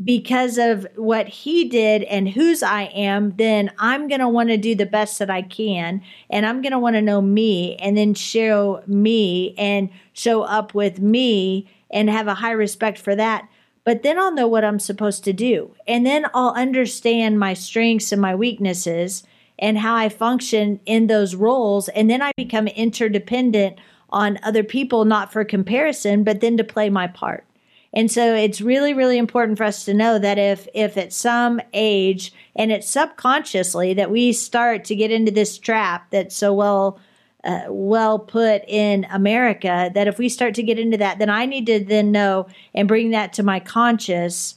because 0.02 0.58
of 0.58 0.86
what 0.96 1.26
he 1.26 1.68
did 1.68 2.02
and 2.02 2.28
whose 2.28 2.62
I 2.62 2.82
am, 2.82 3.34
then 3.36 3.70
I'm 3.78 4.08
going 4.08 4.20
to 4.20 4.28
want 4.28 4.50
to 4.50 4.58
do 4.58 4.74
the 4.74 4.84
best 4.84 5.18
that 5.18 5.30
I 5.30 5.40
can. 5.40 6.02
And 6.28 6.44
I'm 6.44 6.60
going 6.60 6.72
to 6.72 6.78
want 6.78 6.96
to 6.96 7.02
know 7.02 7.22
me 7.22 7.76
and 7.76 7.96
then 7.96 8.12
show 8.12 8.82
me 8.86 9.54
and 9.56 9.88
show 10.12 10.42
up 10.42 10.74
with 10.74 10.98
me 10.98 11.70
and 11.90 12.10
have 12.10 12.26
a 12.26 12.34
high 12.34 12.52
respect 12.52 12.98
for 12.98 13.16
that. 13.16 13.48
But 13.84 14.02
then 14.02 14.18
I'll 14.18 14.34
know 14.34 14.48
what 14.48 14.64
I'm 14.64 14.80
supposed 14.80 15.24
to 15.24 15.32
do. 15.32 15.74
And 15.86 16.04
then 16.04 16.26
I'll 16.34 16.50
understand 16.50 17.38
my 17.38 17.54
strengths 17.54 18.12
and 18.12 18.20
my 18.20 18.34
weaknesses 18.34 19.22
and 19.58 19.78
how 19.78 19.94
I 19.94 20.08
function 20.08 20.80
in 20.86 21.06
those 21.06 21.34
roles. 21.34 21.88
And 21.90 22.10
then 22.10 22.22
I 22.22 22.32
become 22.36 22.68
interdependent 22.68 23.78
on 24.10 24.38
other 24.42 24.62
people, 24.62 25.04
not 25.04 25.32
for 25.32 25.44
comparison, 25.44 26.24
but 26.24 26.40
then 26.40 26.56
to 26.56 26.64
play 26.64 26.90
my 26.90 27.06
part. 27.06 27.44
And 27.92 28.10
so 28.10 28.34
it's 28.34 28.60
really, 28.60 28.92
really 28.92 29.16
important 29.16 29.56
for 29.56 29.64
us 29.64 29.84
to 29.86 29.94
know 29.94 30.18
that 30.18 30.38
if 30.38 30.68
if 30.74 30.98
at 30.98 31.12
some 31.12 31.60
age 31.72 32.32
and 32.54 32.70
it's 32.70 32.88
subconsciously 32.88 33.94
that 33.94 34.10
we 34.10 34.32
start 34.32 34.84
to 34.84 34.94
get 34.94 35.10
into 35.10 35.32
this 35.32 35.56
trap 35.56 36.10
that's 36.10 36.36
so 36.36 36.52
well 36.52 36.98
uh, 37.42 37.62
well 37.68 38.18
put 38.18 38.62
in 38.68 39.06
America 39.10 39.90
that 39.94 40.08
if 40.08 40.18
we 40.18 40.28
start 40.28 40.54
to 40.56 40.62
get 40.62 40.78
into 40.78 40.98
that, 40.98 41.18
then 41.18 41.30
I 41.30 41.46
need 41.46 41.66
to 41.66 41.82
then 41.82 42.12
know 42.12 42.48
and 42.74 42.88
bring 42.88 43.12
that 43.12 43.32
to 43.34 43.42
my 43.42 43.60
conscious 43.60 44.55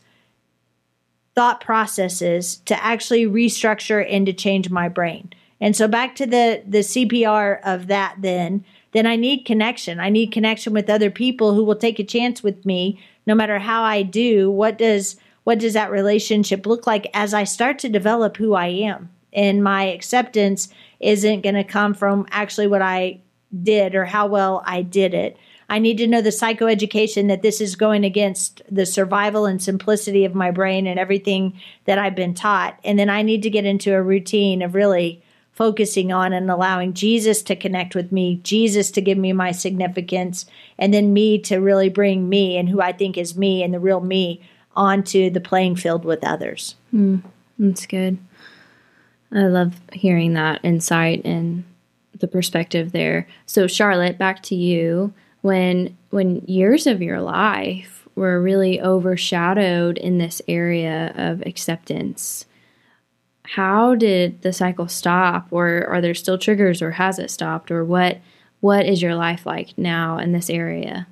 thought 1.40 1.62
processes 1.62 2.58
to 2.66 2.84
actually 2.84 3.26
restructure 3.26 4.06
and 4.10 4.26
to 4.26 4.34
change 4.34 4.70
my 4.70 4.90
brain. 4.90 5.32
And 5.62 5.74
so 5.74 5.88
back 5.88 6.14
to 6.16 6.26
the 6.26 6.62
the 6.68 6.80
CPR 6.80 7.62
of 7.64 7.88
that 7.88 8.18
then 8.20 8.66
then 8.92 9.08
I 9.08 9.16
need 9.16 9.46
connection. 9.46 10.02
I 10.02 10.10
need 10.10 10.34
connection 10.34 10.74
with 10.74 10.90
other 10.90 11.10
people 11.10 11.54
who 11.54 11.64
will 11.64 11.78
take 11.78 11.98
a 11.98 12.04
chance 12.04 12.44
with 12.44 12.66
me 12.66 13.00
no 13.26 13.36
matter 13.36 13.58
how 13.58 13.84
I 13.84 14.02
do. 14.02 14.52
What 14.52 14.78
does 14.78 15.16
what 15.46 15.60
does 15.60 15.76
that 15.76 15.92
relationship 15.92 16.66
look 16.66 16.86
like 16.86 17.10
as 17.14 17.34
I 17.34 17.46
start 17.46 17.80
to 17.80 17.88
develop 17.88 18.36
who 18.36 18.54
I 18.54 18.68
am? 18.68 19.10
And 19.32 19.64
my 19.64 19.84
acceptance 19.84 20.68
isn't 21.00 21.44
going 21.44 21.56
to 21.56 21.64
come 21.64 21.94
from 21.94 22.28
actually 22.32 22.68
what 22.68 22.82
I 22.82 23.22
did 23.64 23.96
or 23.96 24.04
how 24.04 24.28
well 24.28 24.62
I 24.66 24.82
did 24.82 25.14
it. 25.14 25.38
I 25.70 25.80
need 25.80 25.98
to 26.00 26.08
know 26.08 26.22
the 26.22 26.30
psychoeducation 26.30 27.28
that 27.28 27.44
this 27.44 27.62
is 27.62 27.76
going 27.76 28.04
against 28.04 28.62
the 28.70 28.86
survival 28.86 29.46
and 29.46 29.62
simplicity 29.62 30.26
of 30.26 30.34
my 30.34 30.50
brain 30.50 30.88
and 30.88 31.00
everything 31.00 31.60
that 31.86 32.00
I've 32.00 32.16
been 32.16 32.34
taught. 32.34 32.80
And 32.84 32.98
then 32.98 33.10
I 33.10 33.22
need 33.22 33.44
to 33.44 33.50
get 33.50 33.66
into 33.66 33.94
a 33.94 34.02
routine 34.02 34.62
of 34.62 34.74
really 34.74 35.22
focusing 35.54 36.12
on 36.12 36.34
and 36.34 36.50
allowing 36.50 36.94
Jesus 36.94 37.42
to 37.44 37.56
connect 37.56 37.94
with 37.94 38.12
me, 38.12 38.40
Jesus 38.44 38.90
to 38.92 39.02
give 39.02 39.18
me 39.18 39.34
my 39.34 39.52
significance, 39.52 40.46
and 40.78 40.94
then 40.94 41.14
me 41.14 41.38
to 41.40 41.58
really 41.58 41.90
bring 41.90 42.30
me 42.30 42.58
and 42.58 42.70
who 42.70 42.82
I 42.82 42.94
think 42.94 43.18
is 43.18 43.38
me 43.38 43.62
and 43.62 43.74
the 43.74 43.80
real 43.80 44.00
me 44.00 44.42
onto 44.76 45.30
the 45.30 45.42
playing 45.42 45.76
field 45.76 46.06
with 46.06 46.24
others. 46.24 46.76
Mm, 46.94 47.24
that's 47.60 47.86
good. 47.86 48.18
I 49.34 49.48
love 49.48 49.76
hearing 49.92 50.34
that 50.34 50.62
insight 50.64 51.26
and 51.26 51.64
the 52.18 52.28
perspective 52.28 52.92
there. 52.92 53.28
So 53.46 53.68
Charlotte, 53.68 54.18
back 54.18 54.42
to 54.44 54.56
you. 54.56 55.14
When 55.42 55.98
when 56.10 56.44
years 56.48 56.88
of 56.88 57.02
your 57.02 57.22
life 57.22 58.08
were 58.16 58.42
really 58.42 58.82
overshadowed 58.82 59.98
in 59.98 60.18
this 60.18 60.42
area 60.48 61.14
of 61.16 61.42
acceptance, 61.46 62.46
how 63.50 63.96
did 63.96 64.42
the 64.44 64.54
cycle 64.54 64.88
stop 64.88 65.48
or 65.52 65.86
are 65.88 66.02
there 66.02 66.14
still 66.14 66.38
triggers 66.38 66.82
or 66.82 66.92
has 66.92 67.18
it 67.18 67.32
stopped 67.32 67.72
or 67.72 67.84
what 67.84 68.20
what 68.60 68.86
is 68.86 69.02
your 69.02 69.16
life 69.16 69.46
like 69.46 69.76
now 69.76 70.20
in 70.20 70.34
this 70.34 70.52
area 70.52 71.08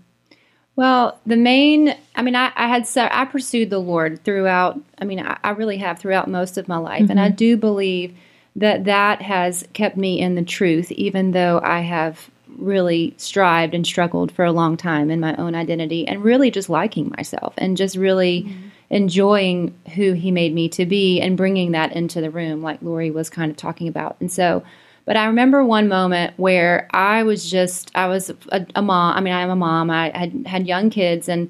well 0.75 1.19
the 1.25 1.35
main 1.35 1.95
i 2.15 2.21
mean 2.21 2.35
i, 2.35 2.51
I 2.55 2.67
had 2.67 2.87
i 2.95 3.25
pursued 3.25 3.71
the 3.71 3.79
lord 3.79 4.23
throughout 4.23 4.79
i 4.99 5.05
mean 5.05 5.19
i, 5.19 5.37
I 5.43 5.51
really 5.51 5.77
have 5.77 5.97
throughout 5.97 6.29
most 6.29 6.59
of 6.59 6.67
my 6.67 6.77
life 6.77 7.03
mm-hmm. 7.03 7.11
and 7.11 7.19
i 7.19 7.29
mm-hmm. 7.29 7.37
do 7.37 7.57
believe 7.57 8.15
that 8.55 8.85
that 8.85 9.23
has 9.23 9.67
kept 9.73 9.97
me 9.97 10.19
in 10.19 10.35
the 10.35 10.43
truth 10.43 10.91
even 10.91 11.31
though 11.31 11.59
i 11.63 11.79
have 11.79 12.29
really 12.57 13.13
strived 13.17 13.73
and 13.73 13.85
struggled 13.85 14.31
for 14.31 14.45
a 14.45 14.51
long 14.51 14.77
time 14.77 15.09
in 15.09 15.19
my 15.19 15.35
own 15.35 15.55
identity 15.55 16.07
and 16.07 16.23
really 16.23 16.51
just 16.51 16.69
liking 16.69 17.13
myself 17.15 17.53
and 17.57 17.77
just 17.77 17.95
really 17.95 18.43
mm-hmm 18.43 18.67
enjoying 18.89 19.77
who 19.95 20.13
he 20.13 20.31
made 20.31 20.53
me 20.53 20.69
to 20.69 20.85
be 20.85 21.19
and 21.19 21.35
bringing 21.35 21.71
that 21.71 21.93
into 21.93 22.21
the 22.21 22.29
room, 22.29 22.61
like 22.61 22.81
Lori 22.81 23.11
was 23.11 23.29
kind 23.29 23.51
of 23.51 23.57
talking 23.57 23.87
about. 23.87 24.15
And 24.19 24.31
so, 24.31 24.63
but 25.05 25.17
I 25.17 25.25
remember 25.25 25.63
one 25.63 25.87
moment 25.87 26.33
where 26.37 26.87
I 26.91 27.23
was 27.23 27.49
just, 27.49 27.91
I 27.95 28.07
was 28.07 28.29
a, 28.49 28.65
a 28.75 28.81
mom. 28.81 29.17
I 29.17 29.21
mean, 29.21 29.33
I'm 29.33 29.49
a 29.49 29.55
mom. 29.55 29.89
I 29.89 30.17
had 30.17 30.47
had 30.47 30.67
young 30.67 30.89
kids, 30.89 31.29
and 31.29 31.49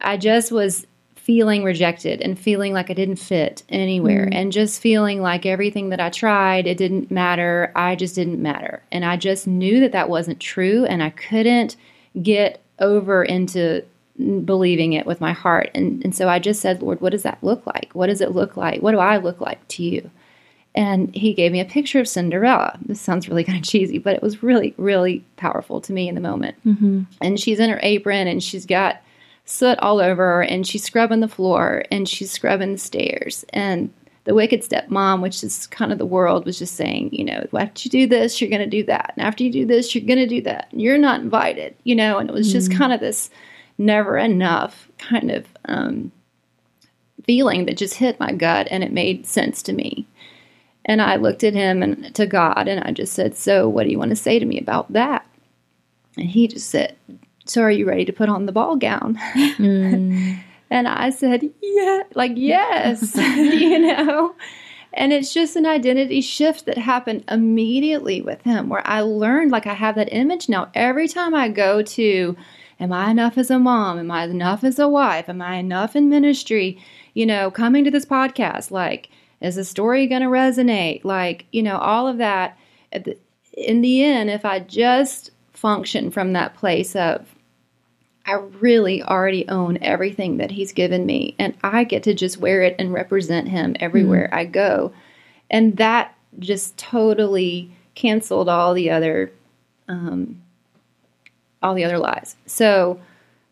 I 0.00 0.16
just 0.16 0.52
was 0.52 0.86
feeling 1.26 1.64
rejected 1.64 2.20
and 2.20 2.38
feeling 2.38 2.72
like 2.72 2.88
I 2.88 2.94
didn't 2.94 3.16
fit 3.16 3.64
anywhere, 3.68 4.26
mm. 4.26 4.34
and 4.34 4.52
just 4.52 4.80
feeling 4.80 5.20
like 5.20 5.44
everything 5.44 5.88
that 5.88 5.98
I 5.98 6.08
tried, 6.08 6.68
it 6.68 6.78
didn't 6.78 7.10
matter. 7.10 7.72
I 7.74 7.96
just 7.96 8.14
didn't 8.14 8.40
matter, 8.40 8.80
and 8.92 9.04
I 9.04 9.16
just 9.16 9.44
knew 9.48 9.80
that 9.80 9.90
that 9.90 10.08
wasn't 10.08 10.38
true, 10.38 10.84
and 10.84 11.02
I 11.02 11.10
couldn't 11.10 11.74
get 12.22 12.62
over 12.78 13.24
into 13.24 13.84
believing 14.44 14.92
it 14.92 15.04
with 15.04 15.20
my 15.20 15.32
heart. 15.32 15.68
And, 15.74 16.02
and 16.04 16.14
so 16.14 16.28
I 16.28 16.38
just 16.38 16.60
said, 16.62 16.80
Lord, 16.80 17.00
what 17.00 17.10
does 17.10 17.24
that 17.24 17.42
look 17.42 17.66
like? 17.66 17.90
What 17.92 18.06
does 18.06 18.20
it 18.20 18.32
look 18.32 18.56
like? 18.56 18.80
What 18.80 18.92
do 18.92 18.98
I 18.98 19.16
look 19.16 19.40
like 19.40 19.66
to 19.68 19.82
you? 19.82 20.10
And 20.74 21.14
he 21.14 21.34
gave 21.34 21.52
me 21.52 21.60
a 21.60 21.66
picture 21.66 21.98
of 22.00 22.08
Cinderella. 22.08 22.78
This 22.84 23.00
sounds 23.00 23.28
really 23.28 23.44
kind 23.44 23.58
of 23.58 23.64
cheesy, 23.64 23.98
but 23.98 24.14
it 24.14 24.22
was 24.22 24.42
really, 24.42 24.74
really 24.76 25.24
powerful 25.36 25.80
to 25.82 25.92
me 25.92 26.08
in 26.08 26.14
the 26.14 26.20
moment. 26.20 26.56
Mm-hmm. 26.64 27.02
And 27.20 27.40
she's 27.40 27.58
in 27.58 27.68
her 27.68 27.80
apron 27.82 28.26
and 28.28 28.42
she's 28.42 28.64
got 28.64 29.00
soot 29.46 29.78
all 29.78 30.00
over 30.00 30.22
her 30.22 30.42
and 30.42 30.66
she's 30.66 30.84
scrubbing 30.84 31.20
the 31.20 31.28
floor 31.28 31.84
and 31.90 32.08
she's 32.08 32.30
scrubbing 32.30 32.72
the 32.72 32.78
stairs. 32.78 33.44
And 33.50 33.92
the 34.24 34.34
wicked 34.34 34.62
stepmom, 34.62 35.22
which 35.22 35.42
is 35.44 35.68
kind 35.68 35.92
of 35.92 35.98
the 35.98 36.04
world, 36.04 36.44
was 36.44 36.58
just 36.58 36.74
saying, 36.74 37.10
you 37.12 37.24
know, 37.24 37.46
after 37.56 37.82
you 37.84 37.90
do 37.90 38.06
this, 38.08 38.40
you're 38.40 38.50
going 38.50 38.60
to 38.60 38.66
do 38.66 38.84
that. 38.84 39.14
And 39.16 39.24
after 39.24 39.44
you 39.44 39.52
do 39.52 39.64
this, 39.64 39.94
you're 39.94 40.04
going 40.04 40.18
to 40.18 40.26
do 40.26 40.42
that. 40.42 40.68
You're 40.72 40.98
not 40.98 41.20
invited, 41.20 41.76
you 41.84 41.94
know, 41.94 42.18
and 42.18 42.28
it 42.28 42.32
was 42.32 42.48
mm-hmm. 42.48 42.58
just 42.58 42.76
kind 42.76 42.92
of 42.92 42.98
this 42.98 43.30
never 43.78 44.18
enough 44.18 44.88
kind 44.98 45.30
of 45.30 45.46
um, 45.66 46.10
feeling 47.24 47.66
that 47.66 47.76
just 47.76 47.94
hit 47.94 48.18
my 48.18 48.32
gut 48.32 48.66
and 48.70 48.82
it 48.82 48.92
made 48.92 49.26
sense 49.26 49.62
to 49.62 49.72
me. 49.72 50.06
And 50.84 51.00
I 51.00 51.16
looked 51.16 51.44
at 51.44 51.54
him 51.54 51.82
and 51.82 52.12
to 52.16 52.26
God 52.26 52.66
and 52.66 52.82
I 52.82 52.90
just 52.92 53.12
said, 53.12 53.36
So, 53.36 53.68
what 53.68 53.84
do 53.84 53.90
you 53.90 53.98
want 53.98 54.10
to 54.10 54.16
say 54.16 54.38
to 54.38 54.44
me 54.44 54.58
about 54.58 54.92
that? 54.92 55.24
And 56.16 56.28
he 56.28 56.48
just 56.48 56.70
said, 56.70 56.96
So, 57.46 57.62
are 57.62 57.70
you 57.70 57.86
ready 57.86 58.04
to 58.04 58.12
put 58.12 58.28
on 58.28 58.46
the 58.46 58.52
ball 58.52 58.76
gown? 58.76 59.18
Mm. 59.34 60.38
and 60.70 60.88
I 60.88 61.10
said, 61.10 61.48
Yeah, 61.62 62.02
like, 62.14 62.32
yes, 62.34 63.16
you 63.16 63.78
know? 63.78 64.34
And 64.92 65.12
it's 65.12 65.34
just 65.34 65.56
an 65.56 65.66
identity 65.66 66.22
shift 66.22 66.64
that 66.66 66.78
happened 66.78 67.24
immediately 67.28 68.22
with 68.22 68.40
him 68.42 68.68
where 68.68 68.86
I 68.86 69.00
learned, 69.02 69.50
like, 69.50 69.66
I 69.66 69.74
have 69.74 69.94
that 69.96 70.12
image 70.12 70.48
now. 70.48 70.70
Every 70.74 71.06
time 71.06 71.34
I 71.34 71.48
go 71.48 71.82
to 71.82 72.36
Am 72.78 72.92
I 72.92 73.10
enough 73.10 73.38
as 73.38 73.50
a 73.50 73.58
mom? 73.58 73.98
Am 73.98 74.10
I 74.10 74.24
enough 74.24 74.62
as 74.62 74.78
a 74.78 74.88
wife? 74.88 75.28
Am 75.28 75.40
I 75.40 75.56
enough 75.56 75.96
in 75.96 76.08
ministry? 76.10 76.78
You 77.14 77.24
know, 77.24 77.50
coming 77.50 77.84
to 77.84 77.90
this 77.90 78.04
podcast, 78.04 78.70
like, 78.70 79.08
is 79.40 79.56
the 79.56 79.64
story 79.64 80.06
going 80.06 80.22
to 80.22 80.28
resonate? 80.28 81.04
Like, 81.04 81.46
you 81.52 81.62
know, 81.62 81.78
all 81.78 82.06
of 82.06 82.18
that. 82.18 82.58
in 83.54 83.80
the 83.80 84.04
end, 84.04 84.30
if 84.30 84.44
I 84.44 84.60
just 84.60 85.30
function 85.52 86.10
from 86.10 86.34
that 86.34 86.54
place 86.54 86.94
of, 86.94 87.34
I 88.26 88.34
really 88.34 89.02
already 89.02 89.48
own 89.48 89.78
everything 89.80 90.38
that 90.38 90.50
he's 90.50 90.72
given 90.72 91.06
me, 91.06 91.36
and 91.38 91.54
I 91.62 91.84
get 91.84 92.02
to 92.04 92.14
just 92.14 92.38
wear 92.38 92.62
it 92.62 92.74
and 92.78 92.92
represent 92.92 93.48
him 93.48 93.76
everywhere 93.78 94.26
mm-hmm. 94.26 94.38
I 94.38 94.44
go. 94.44 94.92
And 95.48 95.76
that 95.76 96.14
just 96.38 96.76
totally 96.76 97.70
canceled 97.94 98.48
all 98.48 98.74
the 98.74 98.90
other 98.90 99.32
um, 99.88 100.42
all 101.62 101.74
the 101.74 101.84
other 101.84 101.98
lies. 101.98 102.36
So 102.46 103.00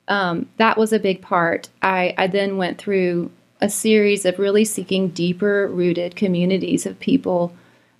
um, 0.08 0.48
that 0.58 0.76
was 0.76 0.92
a 0.92 0.98
big 0.98 1.22
part. 1.22 1.68
I, 1.82 2.14
I 2.18 2.26
then 2.26 2.56
went 2.56 2.78
through 2.78 3.30
a 3.60 3.70
series 3.70 4.24
of 4.24 4.38
really 4.38 4.64
seeking 4.64 5.08
deeper 5.08 5.68
rooted 5.68 6.16
communities 6.16 6.86
of 6.86 6.98
people 7.00 7.54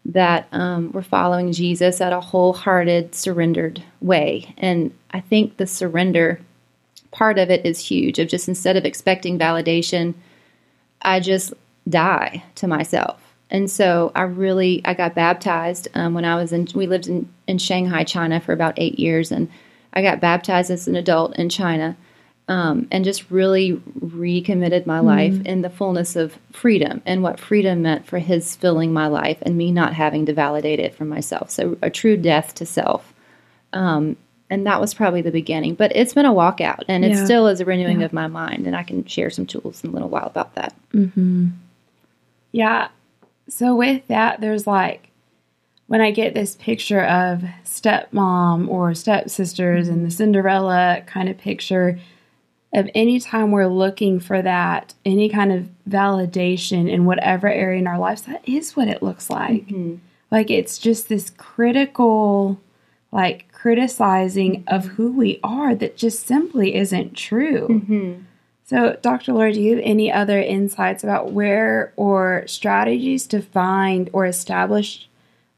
that 0.04 0.46
um, 0.52 0.92
were 0.92 1.02
following 1.02 1.52
Jesus 1.52 2.00
at 2.00 2.12
a 2.12 2.20
wholehearted, 2.20 3.14
surrendered 3.14 3.82
way. 4.00 4.54
And 4.58 4.92
I 5.10 5.20
think 5.20 5.56
the 5.56 5.66
surrender 5.66 6.40
part 7.14 7.38
of 7.38 7.48
it 7.48 7.64
is 7.64 7.78
huge 7.78 8.18
of 8.18 8.28
just 8.28 8.48
instead 8.48 8.76
of 8.76 8.84
expecting 8.84 9.38
validation, 9.38 10.14
I 11.00 11.20
just 11.20 11.54
die 11.88 12.44
to 12.56 12.66
myself. 12.66 13.20
And 13.50 13.70
so 13.70 14.10
I 14.14 14.22
really 14.22 14.82
I 14.84 14.94
got 14.94 15.14
baptized 15.14 15.88
um, 15.94 16.12
when 16.12 16.24
I 16.24 16.36
was 16.36 16.52
in 16.52 16.68
we 16.74 16.86
lived 16.86 17.06
in, 17.06 17.32
in 17.46 17.58
Shanghai, 17.58 18.04
China 18.04 18.40
for 18.40 18.52
about 18.52 18.74
eight 18.78 18.98
years 18.98 19.30
and 19.30 19.48
I 19.92 20.02
got 20.02 20.20
baptized 20.20 20.70
as 20.70 20.88
an 20.88 20.96
adult 20.96 21.36
in 21.38 21.48
China 21.48 21.96
um, 22.48 22.88
and 22.90 23.04
just 23.04 23.30
really 23.30 23.80
recommitted 24.00 24.86
my 24.86 24.98
mm 24.98 25.04
life 25.04 25.46
in 25.46 25.62
the 25.62 25.70
fullness 25.70 26.16
of 26.16 26.36
freedom 26.52 27.00
and 27.06 27.22
what 27.22 27.38
freedom 27.38 27.82
meant 27.82 28.06
for 28.06 28.18
His 28.18 28.56
filling 28.56 28.92
my 28.92 29.06
life 29.06 29.38
and 29.42 29.56
me 29.56 29.70
not 29.70 29.94
having 29.94 30.26
to 30.26 30.32
validate 30.32 30.80
it 30.80 30.94
for 30.94 31.04
myself. 31.04 31.50
So, 31.50 31.78
a 31.80 31.90
true 31.90 32.16
death 32.16 32.54
to 32.56 32.66
self. 32.66 33.14
Um, 33.72 34.16
and 34.54 34.66
that 34.66 34.80
was 34.80 34.94
probably 34.94 35.20
the 35.20 35.32
beginning, 35.32 35.74
but 35.74 35.94
it's 35.94 36.14
been 36.14 36.26
a 36.26 36.32
walkout 36.32 36.84
and 36.88 37.04
it 37.04 37.16
still 37.24 37.48
is 37.48 37.60
a 37.60 37.64
renewing 37.64 38.00
yeah. 38.00 38.06
of 38.06 38.12
my 38.12 38.28
mind. 38.28 38.66
And 38.66 38.76
I 38.76 38.84
can 38.84 39.04
share 39.04 39.28
some 39.28 39.46
tools 39.46 39.82
in 39.82 39.90
a 39.90 39.92
little 39.92 40.08
while 40.08 40.26
about 40.26 40.54
that. 40.54 40.74
Mm-hmm. 40.92 41.48
Yeah. 42.52 42.88
So, 43.48 43.74
with 43.74 44.06
that, 44.06 44.40
there's 44.40 44.66
like 44.66 45.10
when 45.88 46.00
I 46.00 46.12
get 46.12 46.34
this 46.34 46.56
picture 46.56 47.02
of 47.02 47.42
stepmom 47.64 48.68
or 48.68 48.94
stepsisters 48.94 49.88
and 49.88 50.06
the 50.06 50.10
Cinderella 50.10 51.02
kind 51.06 51.28
of 51.28 51.36
picture 51.36 51.98
of 52.72 52.88
any 52.94 53.20
time 53.20 53.50
we're 53.50 53.66
looking 53.66 54.18
for 54.18 54.40
that, 54.40 54.94
any 55.04 55.28
kind 55.28 55.52
of 55.52 55.68
validation 55.88 56.90
in 56.90 57.04
whatever 57.04 57.48
area 57.48 57.78
in 57.78 57.86
our 57.86 57.98
lives, 57.98 58.22
that 58.22 58.48
is 58.48 58.76
what 58.76 58.88
it 58.88 59.02
looks 59.02 59.30
like. 59.30 59.66
Mm-hmm. 59.66 59.96
Like 60.30 60.50
it's 60.50 60.78
just 60.78 61.08
this 61.08 61.30
critical, 61.30 62.60
like 63.14 63.50
criticizing 63.52 64.64
of 64.66 64.84
who 64.86 65.12
we 65.12 65.38
are 65.44 65.72
that 65.76 65.96
just 65.96 66.26
simply 66.26 66.74
isn't 66.74 67.16
true. 67.16 67.68
Mm-hmm. 67.68 68.22
So, 68.64 68.98
Dr. 69.00 69.32
Laura, 69.32 69.52
do 69.52 69.60
you 69.60 69.76
have 69.76 69.84
any 69.84 70.10
other 70.10 70.40
insights 70.40 71.04
about 71.04 71.30
where 71.30 71.92
or 71.96 72.42
strategies 72.46 73.28
to 73.28 73.40
find 73.40 74.10
or 74.12 74.26
establish 74.26 75.08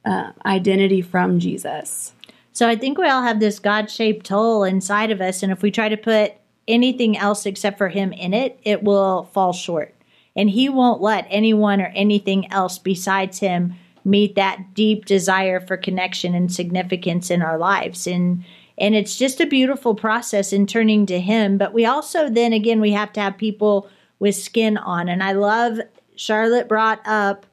uh, 0.04 0.32
identity 0.44 1.00
from 1.00 1.40
Jesus? 1.40 2.12
So 2.52 2.68
I 2.68 2.76
think 2.76 2.98
we 2.98 3.08
all 3.08 3.22
have 3.22 3.40
this 3.40 3.58
God 3.58 3.90
shaped 3.90 4.28
hole 4.28 4.62
inside 4.62 5.10
of 5.10 5.22
us. 5.22 5.42
And 5.42 5.50
if 5.50 5.62
we 5.62 5.70
try 5.70 5.88
to 5.88 5.96
put 5.96 6.34
anything 6.68 7.16
else 7.16 7.46
except 7.46 7.78
for 7.78 7.88
Him 7.88 8.12
in 8.12 8.34
it, 8.34 8.60
it 8.64 8.82
will 8.82 9.30
fall 9.32 9.54
short. 9.54 9.94
And 10.34 10.50
He 10.50 10.68
won't 10.68 11.00
let 11.00 11.26
anyone 11.30 11.80
or 11.80 11.92
anything 11.94 12.52
else 12.52 12.78
besides 12.78 13.38
Him 13.38 13.76
meet 14.06 14.36
that 14.36 14.72
deep 14.72 15.04
desire 15.04 15.60
for 15.60 15.76
connection 15.76 16.34
and 16.34 16.50
significance 16.52 17.30
in 17.30 17.42
our 17.42 17.58
lives. 17.58 18.06
And 18.06 18.44
and 18.78 18.94
it's 18.94 19.16
just 19.16 19.40
a 19.40 19.46
beautiful 19.46 19.94
process 19.94 20.52
in 20.52 20.66
turning 20.66 21.06
to 21.06 21.18
him. 21.18 21.58
But 21.58 21.75
we 21.75 21.84
also 21.84 22.30
then 22.30 22.52
again 22.52 22.80
we 22.80 22.92
have 22.92 23.12
to 23.14 23.20
have 23.20 23.36
people 23.36 23.88
with 24.18 24.36
skin 24.36 24.76
on. 24.78 25.08
And 25.08 25.22
I 25.22 25.32
love 25.32 25.80
Charlotte 26.14 26.68
brought 26.68 27.00
up 27.06 27.46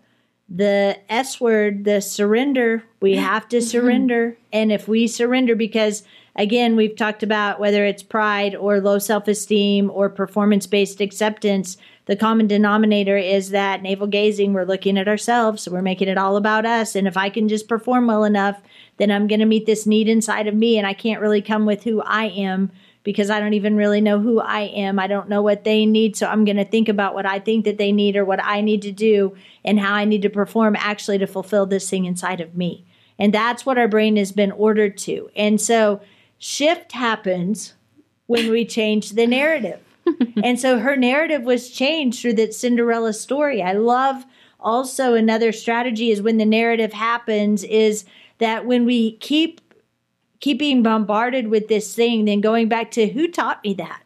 the 0.48 1.00
S 1.10 1.42
word, 1.42 1.86
the 1.86 2.02
surrender. 2.02 2.84
We 3.02 3.16
have 3.16 3.50
to 3.50 3.58
mm-hmm. 3.58 3.68
surrender. 3.68 4.38
And 4.52 4.72
if 4.72 4.88
we 4.88 5.08
surrender, 5.08 5.56
because 5.56 6.04
again, 6.36 6.76
we've 6.76 6.96
talked 6.96 7.24
about 7.24 7.60
whether 7.60 7.86
it's 7.86 8.04
pride 8.04 8.56
or 8.56 8.80
low 8.80 9.00
self 9.00 9.28
esteem 9.28 9.90
or 9.90 10.10
performance 10.10 10.68
based 10.68 11.02
acceptance, 11.02 11.78
the 12.06 12.16
common 12.16 12.48
denominator 12.48 13.18
is 13.18 13.52
that 13.52 13.82
navel 13.82 14.08
gazing, 14.08 14.54
we're 14.54 14.66
looking 14.66 14.98
at 14.98 15.08
ourselves, 15.08 15.64
so 15.64 15.72
we're 15.72 15.82
making 15.82 16.10
it 16.10 16.18
all 16.18 16.36
about 16.36 16.66
us. 16.66 16.96
And 16.96 17.08
if 17.08 17.16
I 17.16 17.30
can 17.30 17.48
just 17.48 17.68
perform 17.68 18.08
well 18.08 18.26
enough, 18.26 18.62
then 18.98 19.10
I'm 19.10 19.28
going 19.28 19.40
to 19.40 19.46
meet 19.46 19.66
this 19.66 19.86
need 19.86 20.10
inside 20.10 20.48
of 20.48 20.56
me, 20.56 20.78
and 20.78 20.86
I 20.86 20.94
can't 20.94 21.22
really 21.22 21.42
come 21.42 21.66
with 21.66 21.84
who 21.84 22.02
I 22.02 22.26
am 22.26 22.72
because 23.04 23.30
I 23.30 23.40
don't 23.40 23.54
even 23.54 23.76
really 23.76 24.02
know 24.02 24.20
who 24.20 24.40
I 24.40 24.62
am. 24.62 24.98
I 24.98 25.08
don't 25.08 25.30
know 25.30 25.42
what 25.42 25.64
they 25.64 25.86
need. 25.86 26.16
So 26.16 26.28
I'm 26.28 26.46
going 26.46 26.58
to 26.58 26.66
think 26.66 26.88
about 26.88 27.14
what 27.14 27.26
I 27.26 27.40
think 27.40 27.66
that 27.66 27.78
they 27.78 27.92
need 27.92 28.16
or 28.16 28.26
what 28.26 28.44
I 28.44 28.62
need 28.62 28.82
to 28.84 28.92
do 28.92 29.36
and 29.64 29.80
how 29.80 29.94
I 29.94 30.06
need 30.06 30.22
to 30.22 30.30
perform 30.30 30.76
actually 30.78 31.18
to 31.18 31.28
fulfill 31.28 31.66
this 31.66 31.90
thing 31.90 32.06
inside 32.06 32.40
of 32.40 32.56
me. 32.56 32.86
And 33.20 33.34
that's 33.34 33.66
what 33.66 33.78
our 33.78 33.88
brain 33.88 34.16
has 34.16 34.32
been 34.32 34.52
ordered 34.52 34.98
to. 35.00 35.30
And 35.36 35.60
so 35.60 36.02
shift 36.38 36.94
happens 36.94 37.74
when 38.26 38.50
we 38.50 38.66
change 38.66 39.12
the 39.12 39.28
narrative. 39.28 39.82
And 40.44 40.60
so 40.60 40.80
her 40.80 40.96
narrative 40.96 41.44
was 41.44 41.70
changed 41.70 42.22
through 42.22 42.34
that 42.34 42.54
Cinderella 42.54 43.14
story. 43.14 43.62
I 43.62 43.74
love 43.74 44.26
also 44.60 45.14
another 45.14 45.52
strategy 45.52 46.12
is 46.12 46.22
when 46.22 46.38
the 46.38 46.46
narrative 46.46 46.94
happens 46.94 47.64
is 47.64 48.06
that 48.40 48.66
when 48.66 48.86
we 48.86 49.18
keep 49.18 49.62
keep 50.40 50.60
being 50.60 50.84
bombarded 50.84 51.48
with 51.48 51.70
this 51.70 51.96
thing, 51.96 52.26
then 52.26 52.42
going 52.42 52.68
back 52.68 52.92
to 52.92 53.08
who 53.08 53.30
taught 53.30 53.64
me 53.64 53.74
that? 53.76 54.04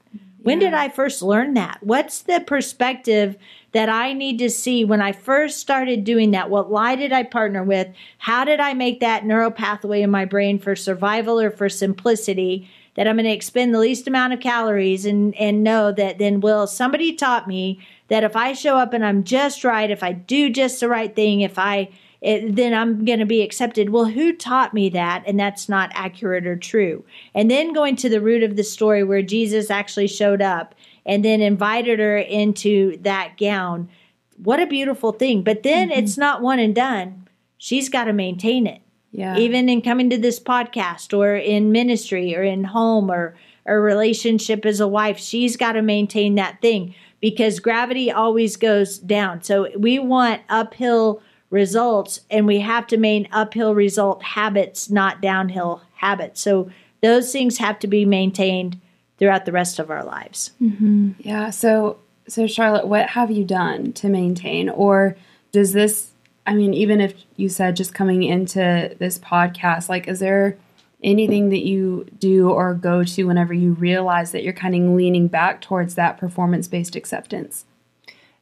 When 0.47 0.59
did 0.59 0.73
I 0.73 0.87
first 0.87 1.21
learn 1.21 1.55
that? 1.55 1.79
What's 1.81 2.21
the 2.21 2.39
perspective 2.39 3.35
that 3.73 3.89
I 3.89 4.13
need 4.13 4.39
to 4.39 4.49
see 4.49 4.85
when 4.85 5.01
I 5.01 5.11
first 5.11 5.57
started 5.59 6.05
doing 6.05 6.31
that? 6.31 6.49
What 6.49 6.71
lie 6.71 6.95
did 6.95 7.11
I 7.11 7.23
partner 7.23 7.63
with? 7.63 7.89
How 8.19 8.45
did 8.45 8.61
I 8.61 8.73
make 8.73 9.01
that 9.01 9.25
neural 9.25 9.51
pathway 9.51 10.03
in 10.03 10.09
my 10.09 10.23
brain 10.23 10.57
for 10.57 10.73
survival 10.73 11.37
or 11.37 11.51
for 11.51 11.67
simplicity? 11.67 12.69
That 12.97 13.07
I'm 13.07 13.15
going 13.15 13.25
to 13.25 13.31
expend 13.31 13.73
the 13.73 13.79
least 13.79 14.07
amount 14.07 14.33
of 14.33 14.41
calories 14.41 15.05
and, 15.05 15.33
and 15.35 15.63
know 15.63 15.93
that 15.93 16.17
then, 16.17 16.41
will 16.41 16.67
somebody 16.67 17.13
taught 17.13 17.47
me 17.47 17.79
that 18.09 18.25
if 18.25 18.35
I 18.35 18.51
show 18.51 18.77
up 18.77 18.91
and 18.91 19.05
I'm 19.05 19.23
just 19.23 19.63
right, 19.63 19.89
if 19.89 20.03
I 20.03 20.11
do 20.11 20.49
just 20.49 20.81
the 20.81 20.89
right 20.89 21.15
thing, 21.15 21.41
if 21.41 21.57
I 21.57 21.89
it, 22.21 22.55
then 22.55 22.73
I'm 22.73 23.05
going 23.05 23.19
to 23.19 23.25
be 23.25 23.41
accepted. 23.41 23.91
Well, 23.91 24.05
who 24.05 24.33
taught 24.33 24.73
me 24.73 24.89
that? 24.89 25.23
And 25.27 25.39
that's 25.39 25.69
not 25.69 25.91
accurate 25.93 26.47
or 26.47 26.55
true. 26.55 27.05
And 27.33 27.49
then 27.49 27.73
going 27.73 27.95
to 27.97 28.09
the 28.09 28.21
root 28.21 28.43
of 28.43 28.55
the 28.55 28.63
story 28.63 29.03
where 29.03 29.21
Jesus 29.21 29.69
actually 29.69 30.07
showed 30.07 30.41
up 30.41 30.73
and 31.05 31.23
then 31.23 31.41
invited 31.41 31.99
her 31.99 32.17
into 32.17 32.97
that 32.97 33.37
gown. 33.37 33.89
What 34.37 34.59
a 34.59 34.67
beautiful 34.67 35.11
thing. 35.11 35.43
But 35.43 35.63
then 35.63 35.89
mm-hmm. 35.89 35.99
it's 35.99 36.17
not 36.17 36.41
one 36.41 36.59
and 36.59 36.73
done. 36.73 37.27
She's 37.57 37.89
got 37.89 38.05
to 38.05 38.13
maintain 38.13 38.65
it. 38.67 38.81
Yeah. 39.11 39.37
Even 39.37 39.69
in 39.69 39.81
coming 39.81 40.09
to 40.09 40.17
this 40.17 40.39
podcast 40.39 41.17
or 41.17 41.35
in 41.35 41.71
ministry 41.71 42.35
or 42.35 42.43
in 42.43 42.65
home 42.65 43.09
or 43.09 43.35
a 43.65 43.77
relationship 43.77 44.65
as 44.65 44.79
a 44.79 44.87
wife, 44.87 45.17
she's 45.17 45.57
got 45.57 45.73
to 45.73 45.81
maintain 45.81 46.35
that 46.35 46.61
thing 46.61 46.93
because 47.19 47.59
gravity 47.59 48.11
always 48.11 48.57
goes 48.57 48.97
down. 48.97 49.41
So 49.41 49.69
we 49.77 49.99
want 49.99 50.41
uphill 50.49 51.21
results 51.49 52.21
and 52.29 52.45
we 52.45 52.59
have 52.59 52.87
to 52.87 52.97
maintain 52.97 53.31
uphill 53.31 53.73
result 53.73 54.21
habits 54.21 54.89
not 54.89 55.21
downhill 55.21 55.81
habits 55.95 56.41
so 56.41 56.69
those 57.01 57.31
things 57.31 57.57
have 57.57 57.79
to 57.79 57.87
be 57.87 58.05
maintained 58.05 58.79
throughout 59.17 59.45
the 59.45 59.51
rest 59.51 59.79
of 59.79 59.89
our 59.89 60.03
lives 60.03 60.51
mm-hmm. 60.61 61.11
yeah 61.19 61.49
so 61.49 61.97
so 62.27 62.45
charlotte 62.47 62.85
what 62.85 63.09
have 63.11 63.31
you 63.31 63.45
done 63.45 63.93
to 63.93 64.09
maintain 64.09 64.67
or 64.67 65.15
does 65.53 65.71
this 65.71 66.11
i 66.47 66.53
mean 66.53 66.73
even 66.73 66.99
if 66.99 67.13
you 67.35 67.49
said 67.49 67.75
just 67.75 67.93
coming 67.93 68.23
into 68.23 68.95
this 68.99 69.19
podcast 69.19 69.89
like 69.89 70.07
is 70.07 70.19
there 70.19 70.57
anything 71.03 71.49
that 71.49 71.63
you 71.63 72.07
do 72.17 72.49
or 72.49 72.73
go 72.73 73.03
to 73.03 73.25
whenever 73.25 73.53
you 73.53 73.73
realize 73.73 74.31
that 74.31 74.43
you're 74.43 74.51
kind 74.51 74.73
of 74.73 74.95
leaning 74.95 75.27
back 75.27 75.61
towards 75.61 75.93
that 75.93 76.17
performance 76.17 76.67
based 76.67 76.95
acceptance 76.95 77.65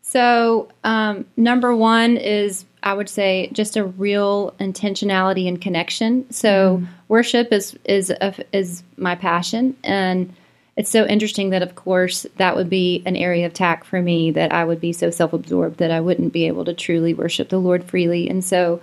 so 0.08 0.70
um, 0.84 1.26
number 1.36 1.76
one 1.76 2.16
is 2.16 2.66
I 2.84 2.94
would 2.94 3.10
say 3.10 3.50
just 3.52 3.76
a 3.76 3.84
real 3.84 4.52
intentionality 4.60 5.48
and 5.48 5.60
connection. 5.60 6.32
So 6.32 6.78
mm. 6.78 6.88
worship 7.08 7.52
is 7.52 7.76
is 7.86 8.12
a, 8.12 8.36
is 8.54 8.84
my 8.98 9.16
passion, 9.16 9.76
and 9.84 10.32
it's 10.78 10.90
so 10.90 11.06
interesting 11.06 11.52
that 11.52 11.62
of 11.62 11.76
course 11.76 12.26
that 12.38 12.56
would 12.56 12.70
be 12.70 13.02
an 13.06 13.16
area 13.16 13.46
of 13.46 13.52
attack 13.52 13.84
for 13.84 14.02
me 14.02 14.32
that 14.32 14.52
I 14.52 14.66
would 14.66 14.82
be 14.82 14.94
so 14.94 15.10
self 15.10 15.34
absorbed 15.34 15.78
that 15.78 15.92
I 15.92 16.02
wouldn't 16.02 16.34
be 16.34 16.48
able 16.48 16.66
to 16.66 16.74
truly 16.74 17.14
worship 17.14 17.50
the 17.50 17.60
Lord 17.60 17.84
freely, 17.84 18.30
and 18.30 18.44
so. 18.44 18.82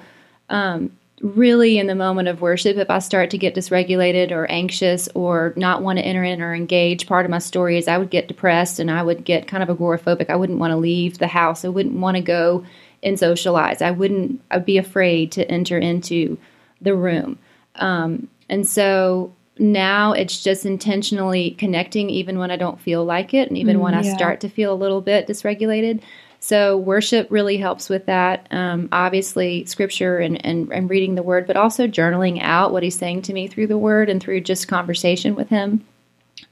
Um, 0.48 0.92
really, 1.22 1.78
in 1.78 1.86
the 1.86 1.94
moment 1.94 2.28
of 2.28 2.40
worship, 2.40 2.76
if 2.76 2.90
I 2.90 2.98
start 2.98 3.30
to 3.30 3.38
get 3.38 3.54
dysregulated 3.54 4.32
or 4.32 4.50
anxious 4.50 5.08
or 5.14 5.54
not 5.56 5.82
want 5.82 5.98
to 5.98 6.04
enter 6.04 6.24
in 6.24 6.42
or 6.42 6.54
engage, 6.54 7.06
part 7.06 7.24
of 7.24 7.30
my 7.30 7.38
story 7.38 7.78
is 7.78 7.88
I 7.88 7.96
would 7.96 8.10
get 8.10 8.28
depressed 8.28 8.78
and 8.80 8.90
I 8.90 9.02
would 9.02 9.24
get 9.24 9.46
kind 9.46 9.62
of 9.62 9.74
agoraphobic. 9.74 10.28
I 10.28 10.36
wouldn't 10.36 10.58
want 10.58 10.72
to 10.72 10.76
leave 10.76 11.18
the 11.18 11.28
house. 11.28 11.64
I 11.64 11.68
wouldn't 11.68 11.94
want 11.94 12.16
to 12.16 12.22
go 12.22 12.66
and 13.02 13.18
socialize. 13.18 13.80
I 13.80 13.92
wouldn't. 13.92 14.42
I'd 14.50 14.66
be 14.66 14.78
afraid 14.78 15.32
to 15.32 15.48
enter 15.50 15.78
into 15.78 16.38
the 16.80 16.94
room, 16.94 17.38
um, 17.76 18.28
and 18.48 18.66
so 18.66 19.32
now 19.58 20.12
it's 20.12 20.42
just 20.42 20.64
intentionally 20.64 21.52
connecting, 21.52 22.10
even 22.10 22.38
when 22.38 22.50
I 22.50 22.56
don't 22.56 22.80
feel 22.80 23.04
like 23.04 23.34
it, 23.34 23.48
and 23.48 23.58
even 23.58 23.76
mm, 23.76 23.80
when 23.80 23.94
I 23.94 24.02
start 24.02 24.40
to 24.40 24.48
feel 24.48 24.72
a 24.72 24.74
little 24.74 25.00
bit 25.00 25.26
dysregulated. 25.26 26.00
So 26.40 26.76
worship 26.76 27.28
really 27.30 27.56
helps 27.56 27.88
with 27.88 28.06
that. 28.06 28.48
Um, 28.50 28.88
obviously, 28.90 29.64
scripture 29.66 30.18
and, 30.18 30.44
and, 30.44 30.72
and 30.72 30.90
reading 30.90 31.14
the 31.14 31.22
word, 31.22 31.46
but 31.46 31.56
also 31.56 31.86
journaling 31.86 32.42
out 32.42 32.72
what 32.72 32.82
he's 32.82 32.98
saying 32.98 33.22
to 33.22 33.32
me 33.32 33.46
through 33.46 33.68
the 33.68 33.78
word 33.78 34.08
and 34.08 34.20
through 34.20 34.40
just 34.40 34.66
conversation 34.66 35.36
with 35.36 35.50
him. 35.50 35.84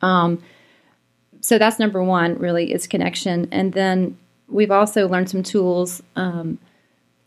Um, 0.01 0.43
so 1.41 1.59
that's 1.59 1.79
number 1.79 2.05
one, 2.05 2.39
really, 2.39 2.73
is 2.73 2.87
connection. 2.87 3.49
And 3.51 3.73
then 3.73 4.17
we've 4.47 4.71
also 4.71 5.09
learned 5.09 5.31
some 5.31 5.43
tools 5.43 6.03
um, 6.15 6.59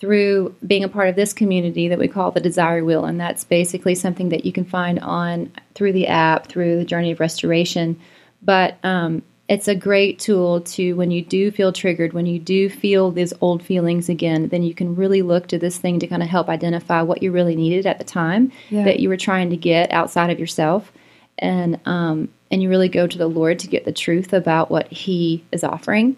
through 0.03 0.53
being 0.67 0.83
a 0.83 0.89
part 0.89 1.07
of 1.07 1.15
this 1.15 1.31
community 1.31 1.87
that 1.87 1.97
we 1.97 2.09
call 2.09 2.29
the 2.29 2.41
Desire 2.41 2.83
Wheel, 2.83 3.05
and 3.05 3.17
that's 3.17 3.45
basically 3.45 3.95
something 3.95 4.27
that 4.27 4.43
you 4.43 4.51
can 4.51 4.65
find 4.65 4.99
on 4.99 5.49
through 5.75 5.93
the 5.93 6.07
app, 6.07 6.47
through 6.47 6.75
the 6.75 6.83
Journey 6.83 7.11
of 7.11 7.21
Restoration. 7.21 7.97
But 8.41 8.75
um, 8.83 9.23
it's 9.47 9.69
a 9.69 9.75
great 9.75 10.19
tool 10.19 10.59
to 10.59 10.91
when 10.95 11.09
you 11.09 11.23
do 11.23 11.51
feel 11.51 11.71
triggered, 11.71 12.11
when 12.11 12.25
you 12.25 12.37
do 12.37 12.69
feel 12.69 13.11
these 13.11 13.31
old 13.39 13.63
feelings 13.63 14.09
again, 14.09 14.49
then 14.49 14.61
you 14.61 14.73
can 14.73 14.93
really 14.93 15.21
look 15.21 15.47
to 15.47 15.57
this 15.57 15.77
thing 15.77 15.99
to 15.99 16.07
kind 16.07 16.21
of 16.21 16.27
help 16.27 16.49
identify 16.49 17.01
what 17.01 17.23
you 17.23 17.31
really 17.31 17.55
needed 17.55 17.85
at 17.85 17.97
the 17.97 18.03
time 18.03 18.51
yeah. 18.71 18.83
that 18.83 18.99
you 18.99 19.07
were 19.07 19.15
trying 19.15 19.51
to 19.51 19.55
get 19.55 19.89
outside 19.93 20.29
of 20.29 20.37
yourself, 20.37 20.91
and 21.37 21.79
um, 21.85 22.27
and 22.51 22.61
you 22.61 22.67
really 22.67 22.89
go 22.89 23.07
to 23.07 23.17
the 23.17 23.27
Lord 23.27 23.57
to 23.59 23.67
get 23.67 23.85
the 23.85 23.93
truth 23.93 24.33
about 24.33 24.69
what 24.69 24.91
He 24.91 25.45
is 25.53 25.63
offering. 25.63 26.17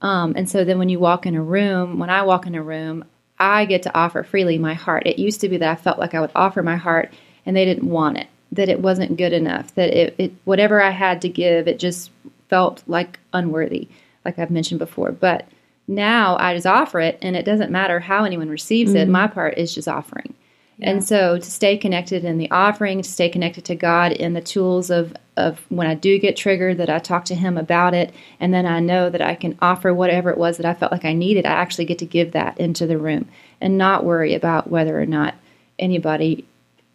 Um, 0.00 0.34
and 0.36 0.48
so 0.48 0.62
then 0.62 0.78
when 0.78 0.90
you 0.90 1.00
walk 1.00 1.26
in 1.26 1.34
a 1.34 1.42
room, 1.42 1.98
when 1.98 2.08
I 2.08 2.22
walk 2.22 2.46
in 2.46 2.54
a 2.54 2.62
room, 2.62 3.04
I 3.38 3.64
get 3.64 3.82
to 3.82 3.94
offer 3.96 4.22
freely 4.22 4.58
my 4.58 4.74
heart. 4.74 5.06
It 5.06 5.18
used 5.18 5.40
to 5.42 5.48
be 5.48 5.56
that 5.58 5.70
I 5.70 5.80
felt 5.80 5.98
like 5.98 6.14
I 6.14 6.20
would 6.20 6.30
offer 6.34 6.62
my 6.62 6.76
heart 6.76 7.12
and 7.44 7.56
they 7.56 7.64
didn't 7.64 7.88
want 7.88 8.18
it, 8.18 8.28
that 8.52 8.68
it 8.68 8.80
wasn't 8.80 9.16
good 9.16 9.32
enough, 9.32 9.74
that 9.74 9.90
it, 9.90 10.14
it 10.18 10.32
whatever 10.44 10.82
I 10.82 10.90
had 10.90 11.20
to 11.22 11.28
give, 11.28 11.68
it 11.68 11.78
just 11.78 12.10
felt 12.48 12.82
like 12.86 13.18
unworthy, 13.32 13.88
like 14.24 14.38
I've 14.38 14.50
mentioned 14.50 14.78
before. 14.78 15.12
But 15.12 15.46
now 15.88 16.36
I 16.38 16.54
just 16.54 16.66
offer 16.66 17.00
it 17.00 17.18
and 17.22 17.36
it 17.36 17.44
doesn't 17.44 17.70
matter 17.70 18.00
how 18.00 18.24
anyone 18.24 18.48
receives 18.48 18.90
mm-hmm. 18.92 18.98
it. 18.98 19.08
My 19.08 19.26
part 19.26 19.58
is 19.58 19.74
just 19.74 19.88
offering. 19.88 20.34
Yeah. 20.78 20.90
And 20.90 21.04
so 21.04 21.38
to 21.38 21.50
stay 21.50 21.76
connected 21.76 22.24
in 22.24 22.38
the 22.38 22.50
offering, 22.50 23.00
to 23.02 23.08
stay 23.08 23.28
connected 23.28 23.64
to 23.66 23.74
God 23.74 24.12
in 24.12 24.32
the 24.34 24.40
tools 24.40 24.90
of, 24.90 25.14
of 25.36 25.60
when 25.68 25.86
I 25.86 25.94
do 25.94 26.18
get 26.18 26.36
triggered, 26.36 26.78
that 26.78 26.90
I 26.90 26.98
talk 26.98 27.24
to 27.26 27.34
Him 27.34 27.56
about 27.56 27.94
it, 27.94 28.14
and 28.40 28.52
then 28.52 28.66
I 28.66 28.80
know 28.80 29.10
that 29.10 29.22
I 29.22 29.34
can 29.34 29.58
offer 29.60 29.92
whatever 29.92 30.30
it 30.30 30.38
was 30.38 30.56
that 30.56 30.66
I 30.66 30.74
felt 30.74 30.92
like 30.92 31.04
I 31.04 31.12
needed. 31.12 31.46
I 31.46 31.52
actually 31.52 31.84
get 31.84 31.98
to 31.98 32.06
give 32.06 32.32
that 32.32 32.58
into 32.58 32.86
the 32.86 32.98
room 32.98 33.28
and 33.60 33.78
not 33.78 34.04
worry 34.04 34.34
about 34.34 34.70
whether 34.70 35.00
or 35.00 35.06
not 35.06 35.34
anybody 35.78 36.46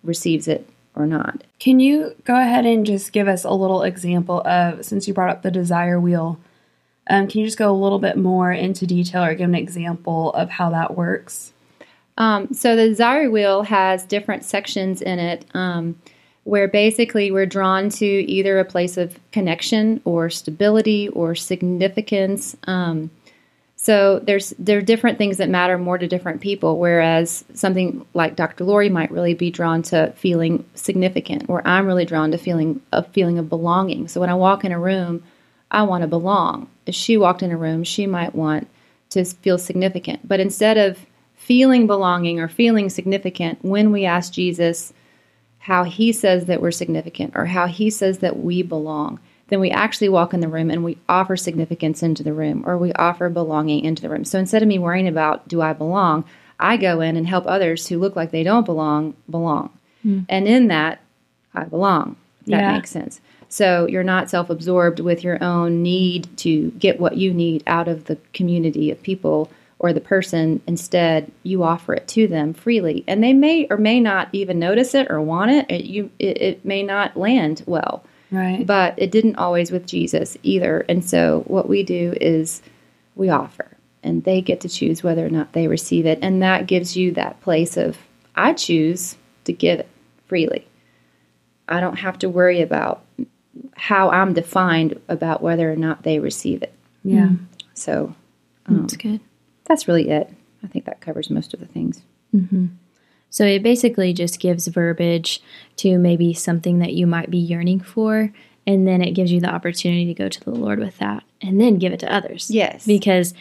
receives 0.04 0.48
it 0.48 0.68
or 0.96 1.06
not. 1.06 1.44
Can 1.60 1.80
you 1.80 2.16
go 2.24 2.36
ahead 2.36 2.66
and 2.66 2.86
just 2.86 3.14
give 3.14 3.28
us 3.28 3.44
a 3.44 3.52
little 3.52 3.84
example 3.84 4.42
of, 4.42 4.84
since 4.86 5.08
you 5.08 5.14
brought 5.14 5.30
up 5.30 5.42
the 5.42 5.52
desire 5.52 6.00
wheel, 6.00 6.40
um, 7.10 7.28
can 7.28 7.40
you 7.40 7.48
just 7.48 7.58
go 7.58 7.72
a 7.72 7.74
little 7.74 8.00
bit 8.00 8.18
more 8.18 8.52
into 8.52 8.86
detail 8.86 9.24
or 9.24 9.36
give 9.36 9.50
an 9.50 9.56
example 9.56 10.32
of 10.34 10.50
how 10.50 10.70
that 10.70 10.96
works? 10.96 11.54
Um, 12.18 12.54
so 12.54 12.76
the 12.76 12.88
desire 12.88 13.30
wheel 13.30 13.64
has 13.64 14.04
different 14.06 14.44
sections 14.44 15.02
in 15.02 15.18
it. 15.18 15.46
Um, 15.54 16.00
where 16.44 16.68
basically 16.68 17.32
we're 17.32 17.46
drawn 17.46 17.90
to 17.90 18.06
either 18.06 18.60
a 18.60 18.66
place 18.66 18.98
of 18.98 19.20
connection 19.32 20.02
or 20.06 20.30
stability 20.30 21.08
or 21.10 21.36
significance. 21.36 22.56
Um, 22.64 23.12
so 23.76 24.20
there's 24.20 24.54
there 24.60 24.78
are 24.78 24.84
different 24.84 25.18
things 25.18 25.38
that 25.38 25.50
matter 25.50 25.78
more 25.78 25.98
to 25.98 26.08
different 26.08 26.42
people. 26.42 26.78
Whereas 26.78 27.44
something 27.54 28.06
like 28.14 28.36
Dr. 28.36 28.64
Lori 28.64 28.90
might 28.90 29.12
really 29.12 29.34
be 29.34 29.50
drawn 29.50 29.82
to 29.84 30.14
feeling 30.16 30.66
significant, 30.76 31.50
or 31.50 31.68
I'm 31.68 31.88
really 31.88 32.06
drawn 32.06 32.32
to 32.32 32.38
feeling 32.38 32.82
a 32.92 33.04
feeling 33.04 33.40
of 33.40 33.50
belonging. 33.50 34.08
So 34.08 34.20
when 34.20 34.30
I 34.30 34.36
walk 34.36 34.64
in 34.64 34.72
a 34.72 34.80
room, 34.80 35.24
I 35.72 35.84
want 35.84 36.02
to 36.02 36.08
belong. 36.08 36.70
If 36.86 36.96
she 36.96 37.18
walked 37.18 37.42
in 37.42 37.52
a 37.52 37.58
room, 37.58 37.84
she 37.84 38.06
might 38.06 38.36
want 38.36 38.68
to 39.12 39.26
feel 39.26 39.58
significant. 39.58 40.28
But 40.28 40.40
instead 40.40 40.78
of 40.78 41.06
feeling 41.36 41.88
belonging 41.88 42.40
or 42.40 42.48
feeling 42.48 42.90
significant, 42.90 43.64
when 43.64 43.92
we 43.92 44.06
ask 44.06 44.32
Jesus 44.32 44.94
how 45.62 45.84
he 45.84 46.12
says 46.12 46.46
that 46.46 46.62
we're 46.62 46.72
significant 46.72 47.34
or 47.36 47.46
how 47.46 47.68
he 47.68 47.90
says 47.90 48.20
that 48.20 48.40
we 48.40 48.64
belong, 48.64 49.20
then 49.50 49.60
we 49.60 49.70
actually 49.70 50.10
walk 50.10 50.34
in 50.34 50.40
the 50.40 50.48
room 50.48 50.72
and 50.72 50.84
we 50.84 50.98
offer 51.08 51.38
significance 51.38 52.02
into 52.02 52.24
the 52.24 52.34
room 52.34 52.64
or 52.66 52.78
we 52.78 52.92
offer 52.94 53.30
belonging 53.30 53.84
into 53.84 54.02
the 54.02 54.10
room. 54.10 54.26
So 54.26 54.40
instead 54.40 54.64
of 54.64 54.68
me 54.68 54.80
worrying 54.80 55.08
about 55.08 55.48
do 55.48 55.62
I 55.62 55.74
belong, 55.74 56.26
I 56.60 56.78
go 56.78 57.02
in 57.02 57.16
and 57.16 57.28
help 57.28 57.46
others 57.46 57.88
who 57.88 58.00
look 58.00 58.16
like 58.16 58.32
they 58.32 58.44
don't 58.44 58.66
belong 58.66 59.16
belong. 59.30 59.72
Mm. 60.06 60.26
And 60.30 60.48
in 60.48 60.68
that, 60.70 61.02
I 61.54 61.66
belong. 61.66 62.16
that 62.48 62.62
yeah. 62.62 62.74
makes 62.74 62.90
sense. 62.90 63.22
So 63.50 63.86
you're 63.86 64.04
not 64.04 64.30
self 64.30 64.50
absorbed 64.50 65.00
with 65.00 65.24
your 65.24 65.44
own 65.44 65.84
need 65.84 66.36
to 66.38 66.72
get 66.72 67.00
what 67.00 67.18
you 67.18 67.34
need 67.34 67.64
out 67.68 67.88
of 67.88 68.06
the 68.06 68.18
community 68.34 68.90
of 68.90 69.04
people 69.04 69.52
or 69.82 69.94
the 69.94 70.00
person. 70.00 70.62
Instead, 70.68 71.32
you 71.42 71.64
offer 71.64 71.96
it 71.96 72.08
to 72.08 72.28
them 72.28 72.54
freely, 72.54 73.04
and 73.08 73.24
they 73.24 73.34
may 73.34 73.66
or 73.70 73.78
may 73.78 74.00
not 74.00 74.30
even 74.32 74.60
notice 74.60 74.94
it 74.94 75.10
or 75.10 75.20
want 75.20 75.50
it. 75.50 75.66
It, 75.70 75.86
you, 75.86 76.12
it, 76.20 76.40
it 76.40 76.66
may 76.66 76.84
not 76.84 77.18
land 77.18 77.64
well, 77.66 78.04
right? 78.30 78.66
But 78.66 78.94
it 78.98 79.10
didn't 79.10 79.38
always 79.38 79.72
with 79.72 79.88
Jesus 79.88 80.38
either. 80.44 80.86
And 80.88 81.04
so, 81.04 81.44
what 81.48 81.68
we 81.68 81.82
do 81.82 82.14
is 82.22 82.62
we 83.16 83.30
offer, 83.30 83.76
and 84.04 84.24
they 84.24 84.40
get 84.40 84.62
to 84.62 84.70
choose 84.70 85.02
whether 85.02 85.26
or 85.26 85.32
not 85.32 85.54
they 85.54 85.68
receive 85.68 86.06
it, 86.06 86.20
and 86.22 86.44
that 86.44 86.68
gives 86.68 86.96
you 86.96 87.12
that 87.14 87.42
place 87.42 87.76
of 87.76 87.98
I 88.36 88.54
choose 88.54 89.18
to 89.46 89.52
give 89.52 89.80
it 89.80 89.90
freely. 90.28 90.68
I 91.68 91.80
don't 91.80 91.98
have 91.98 92.20
to 92.20 92.30
worry 92.30 92.62
about 92.62 93.04
how 93.76 94.12
I'm 94.12 94.34
defined 94.36 95.02
about 95.10 95.42
whether 95.42 95.72
or 95.72 95.76
not 95.76 96.04
they 96.04 96.20
receive 96.20 96.62
it. 96.62 96.74
Yeah. 97.04 97.30
So 97.74 98.14
um, 98.68 98.82
that's 98.82 98.96
good 98.96 99.22
that's 99.72 99.88
really 99.88 100.10
it. 100.10 100.30
I 100.66 100.68
think 100.68 100.84
that 100.84 101.00
covers 101.00 101.30
most 101.30 101.54
of 101.54 101.62
the 101.62 101.66
things. 101.66 102.02
Mm-hmm. 102.36 102.68
So 103.30 103.46
it 103.46 103.64
basically 103.64 104.12
just 104.12 104.42
gives 104.42 104.68
verbiage 104.68 105.42
to 105.78 105.98
maybe 105.98 106.34
something 106.34 106.80
that 106.80 106.92
you 106.94 107.08
might 107.08 107.32
be 107.32 107.38
yearning 107.38 107.80
for, 107.80 108.34
and 108.68 108.86
then 108.86 109.02
it 109.02 109.12
gives 109.12 109.32
you 109.32 109.40
the 109.40 109.50
opportunity 109.50 110.06
to 110.08 110.14
go 110.14 110.28
to 110.28 110.44
the 110.44 110.52
Lord 110.52 110.80
with 110.80 110.98
that 110.98 111.24
and 111.42 111.60
then 111.60 111.78
give 111.78 111.94
it 111.94 112.02
to 112.02 112.14
others. 112.14 112.52
Yes. 112.52 112.86
Because 112.86 113.34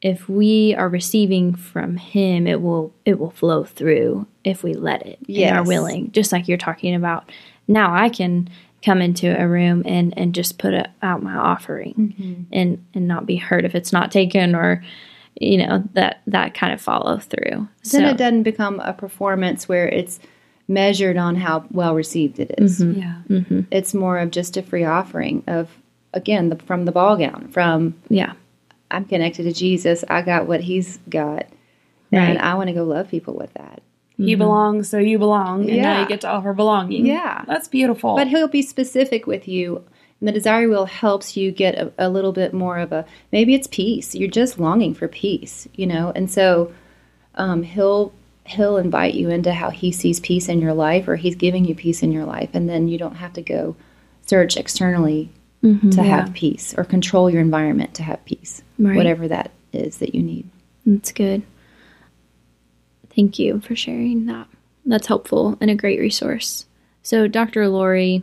if 0.00 0.26
we 0.26 0.74
are 0.76 0.88
receiving 0.88 1.54
from 1.54 1.96
him 1.96 2.46
it 2.46 2.62
will 2.62 2.94
it 3.04 3.18
will 3.18 3.32
flow 3.32 3.64
through 3.64 4.24
if 4.44 4.62
we 4.62 4.72
let 4.72 5.04
it 5.04 5.18
yes. 5.26 5.50
and 5.50 5.58
are 5.58 5.68
willing 5.68 6.12
just 6.12 6.30
like 6.30 6.46
you're 6.46 6.56
talking 6.56 6.94
about 6.94 7.32
now 7.66 7.92
i 7.92 8.08
can 8.08 8.48
come 8.80 9.02
into 9.02 9.36
a 9.36 9.48
room 9.48 9.82
and 9.84 10.16
and 10.16 10.36
just 10.36 10.56
put 10.56 10.72
a, 10.72 10.88
out 11.02 11.20
my 11.20 11.34
offering 11.34 11.94
mm-hmm. 11.94 12.42
and 12.52 12.84
and 12.94 13.08
not 13.08 13.26
be 13.26 13.34
hurt 13.34 13.64
if 13.64 13.74
it's 13.74 13.92
not 13.92 14.12
taken 14.12 14.54
or 14.54 14.84
you 15.40 15.58
know 15.58 15.82
that 15.94 16.20
that 16.26 16.54
kind 16.54 16.72
of 16.72 16.80
follow 16.80 17.18
through. 17.18 17.68
Then 17.84 18.02
so. 18.02 18.06
it 18.06 18.16
doesn't 18.16 18.42
become 18.42 18.80
a 18.80 18.92
performance 18.92 19.68
where 19.68 19.88
it's 19.88 20.18
measured 20.68 21.16
on 21.16 21.36
how 21.36 21.64
well 21.70 21.94
received 21.94 22.38
it 22.38 22.54
is. 22.58 22.80
Mm-hmm. 22.80 23.00
Yeah, 23.00 23.22
mm-hmm. 23.28 23.60
it's 23.70 23.94
more 23.94 24.18
of 24.18 24.30
just 24.30 24.56
a 24.56 24.62
free 24.62 24.84
offering 24.84 25.42
of 25.46 25.70
again 26.12 26.50
the, 26.50 26.56
from 26.56 26.84
the 26.84 26.92
ball 26.92 27.16
gown. 27.16 27.48
From 27.48 27.94
yeah, 28.08 28.32
I'm 28.90 29.04
connected 29.04 29.44
to 29.44 29.52
Jesus. 29.52 30.04
I 30.08 30.22
got 30.22 30.46
what 30.46 30.60
He's 30.60 30.98
got, 31.08 31.46
right. 32.12 32.20
and 32.20 32.38
I 32.38 32.54
want 32.54 32.68
to 32.68 32.74
go 32.74 32.84
love 32.84 33.08
people 33.08 33.34
with 33.34 33.52
that. 33.54 33.82
He 34.16 34.32
mm-hmm. 34.32 34.38
belongs, 34.38 34.88
so 34.88 34.98
you 34.98 35.18
belong, 35.18 35.62
and 35.62 35.76
yeah. 35.76 35.82
now 35.82 36.00
you 36.00 36.08
get 36.08 36.22
to 36.22 36.28
offer 36.28 36.52
belonging. 36.52 37.06
Yeah, 37.06 37.44
that's 37.46 37.68
beautiful. 37.68 38.16
But 38.16 38.26
He'll 38.26 38.48
be 38.48 38.62
specific 38.62 39.26
with 39.26 39.46
you 39.46 39.84
and 40.20 40.28
the 40.28 40.32
desire 40.32 40.68
wheel 40.68 40.86
helps 40.86 41.36
you 41.36 41.52
get 41.52 41.76
a, 41.76 41.92
a, 41.98 42.08
little 42.08 42.32
bit 42.32 42.52
more 42.52 42.78
of 42.78 42.92
a 42.92 43.04
maybe 43.30 43.54
it's 43.54 43.68
peace. 43.68 44.14
You're 44.14 44.30
just 44.30 44.58
longing 44.58 44.94
for 44.94 45.06
peace, 45.06 45.68
you 45.74 45.86
know. 45.86 46.12
And 46.14 46.30
so 46.30 46.72
um, 47.36 47.62
he'll 47.62 48.12
he'll 48.44 48.78
invite 48.78 49.14
you 49.14 49.30
into 49.30 49.52
how 49.52 49.70
he 49.70 49.92
sees 49.92 50.20
peace 50.20 50.48
in 50.48 50.60
your 50.60 50.74
life, 50.74 51.06
or 51.06 51.16
he's 51.16 51.36
giving 51.36 51.64
you 51.64 51.74
peace 51.74 52.02
in 52.02 52.12
your 52.12 52.24
life, 52.24 52.50
and 52.52 52.68
then 52.68 52.88
you 52.88 52.98
don't 52.98 53.16
have 53.16 53.32
to 53.34 53.42
go 53.42 53.76
search 54.26 54.56
externally 54.56 55.30
mm-hmm, 55.62 55.90
to 55.90 56.02
yeah. 56.02 56.20
have 56.24 56.34
peace 56.34 56.74
or 56.76 56.84
control 56.84 57.30
your 57.30 57.40
environment 57.40 57.94
to 57.94 58.02
have 58.02 58.24
peace, 58.24 58.62
right. 58.78 58.96
whatever 58.96 59.28
that 59.28 59.50
is 59.72 59.98
that 59.98 60.14
you 60.14 60.22
need. 60.22 60.48
That's 60.84 61.12
good. 61.12 61.42
Thank 63.14 63.38
you 63.38 63.60
for 63.60 63.76
sharing 63.76 64.26
that. 64.26 64.48
That's 64.86 65.06
helpful 65.06 65.58
and 65.60 65.70
a 65.70 65.74
great 65.74 66.00
resource. 66.00 66.66
So, 67.02 67.28
Dr. 67.28 67.68
Lori 67.68 68.22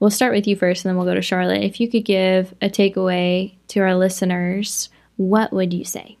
We'll 0.00 0.10
start 0.10 0.34
with 0.34 0.46
you 0.46 0.56
first 0.56 0.84
and 0.84 0.90
then 0.90 0.96
we'll 0.96 1.06
go 1.06 1.14
to 1.14 1.22
Charlotte. 1.22 1.62
If 1.62 1.80
you 1.80 1.88
could 1.88 2.04
give 2.04 2.54
a 2.60 2.68
takeaway 2.68 3.54
to 3.68 3.80
our 3.80 3.94
listeners, 3.94 4.90
what 5.16 5.52
would 5.52 5.72
you 5.72 5.84
say? 5.84 6.16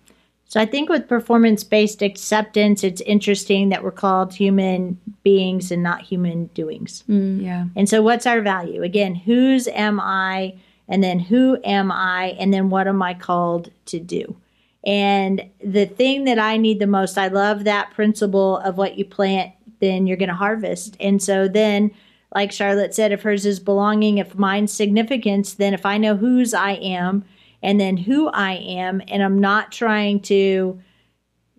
So 0.48 0.60
I 0.60 0.66
think 0.66 0.88
with 0.88 1.08
performance 1.08 1.64
based 1.64 2.02
acceptance, 2.02 2.84
it's 2.84 3.00
interesting 3.02 3.68
that 3.70 3.82
we're 3.82 3.90
called 3.90 4.32
human 4.32 4.98
beings 5.22 5.70
and 5.70 5.82
not 5.82 6.02
human 6.02 6.46
doings. 6.46 7.02
Mm. 7.08 7.42
Yeah. 7.42 7.66
And 7.74 7.88
so 7.88 8.00
what's 8.00 8.26
our 8.26 8.40
value? 8.40 8.82
Again, 8.82 9.14
whose 9.14 9.66
am 9.68 10.00
I? 10.00 10.54
And 10.88 11.02
then 11.02 11.18
who 11.18 11.58
am 11.64 11.90
I? 11.90 12.36
And 12.38 12.54
then 12.54 12.70
what 12.70 12.86
am 12.86 13.02
I 13.02 13.12
called 13.14 13.70
to 13.86 13.98
do? 13.98 14.36
And 14.86 15.42
the 15.62 15.86
thing 15.86 16.24
that 16.24 16.38
I 16.38 16.56
need 16.56 16.78
the 16.78 16.86
most, 16.86 17.18
I 17.18 17.26
love 17.26 17.64
that 17.64 17.90
principle 17.90 18.58
of 18.58 18.78
what 18.78 18.96
you 18.96 19.04
plant, 19.04 19.52
then 19.80 20.06
you're 20.06 20.16
going 20.16 20.28
to 20.28 20.34
harvest. 20.34 20.96
And 21.00 21.20
so 21.20 21.48
then 21.48 21.90
like 22.34 22.52
Charlotte 22.52 22.94
said, 22.94 23.12
if 23.12 23.22
hers 23.22 23.46
is 23.46 23.60
belonging, 23.60 24.18
if 24.18 24.34
mine's 24.34 24.72
significance, 24.72 25.54
then 25.54 25.74
if 25.74 25.86
I 25.86 25.98
know 25.98 26.16
whose 26.16 26.54
I 26.54 26.72
am 26.72 27.24
and 27.62 27.80
then 27.80 27.96
who 27.96 28.28
I 28.28 28.52
am, 28.52 29.02
and 29.08 29.22
I'm 29.22 29.40
not 29.40 29.72
trying 29.72 30.20
to 30.22 30.80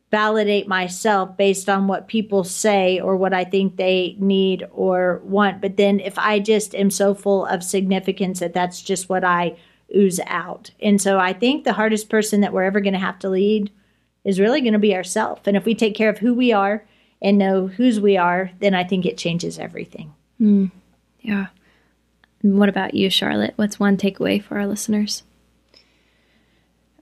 validate 0.10 0.68
myself 0.68 1.36
based 1.36 1.68
on 1.68 1.88
what 1.88 2.08
people 2.08 2.44
say 2.44 3.00
or 3.00 3.18
what 3.18 3.34
I 3.34 3.44
think 3.44 3.76
they 3.76 4.16
need 4.20 4.66
or 4.72 5.22
want. 5.26 5.62
But 5.62 5.78
then 5.78 6.00
if 6.00 6.18
I 6.18 6.40
just 6.40 6.74
am 6.76 6.90
so 6.92 7.14
full 7.14 7.46
of 7.46 7.64
significance 7.64 8.40
that 8.40 8.54
that's 8.54 8.82
just 8.82 9.10
what 9.10 9.24
I 9.24 9.58
ooze 9.96 10.20
out. 10.28 10.72
And 10.82 11.02
so 11.02 11.20
I 11.20 11.34
think 11.34 11.64
the 11.64 11.74
hardest 11.74 12.10
person 12.10 12.42
that 12.42 12.54
we're 12.54 12.64
ever 12.64 12.80
going 12.80 12.94
to 12.94 13.00
have 13.00 13.20
to 13.20 13.30
lead 13.30 13.72
is 14.24 14.40
really 14.40 14.62
going 14.62 14.74
to 14.74 14.80
be 14.80 14.96
ourselves. 14.96 15.42
And 15.46 15.58
if 15.58 15.66
we 15.66 15.76
take 15.76 15.96
care 15.96 16.10
of 16.10 16.20
who 16.20 16.34
we 16.34 16.54
are 16.54 16.86
and 17.22 17.38
know 17.38 17.68
whose 17.68 18.00
we 18.00 18.18
are, 18.18 18.52
then 18.60 18.74
I 18.74 18.84
think 18.84 19.06
it 19.06 19.18
changes 19.18 19.60
everything. 19.60 20.14
Mm, 20.42 20.72
yeah. 21.22 21.48
What 22.42 22.70
about 22.70 22.94
you, 22.94 23.10
Charlotte? 23.10 23.54
What's 23.56 23.80
one 23.80 23.98
takeaway 23.98 24.42
for 24.42 24.58
our 24.58 24.68
listeners? 24.68 25.24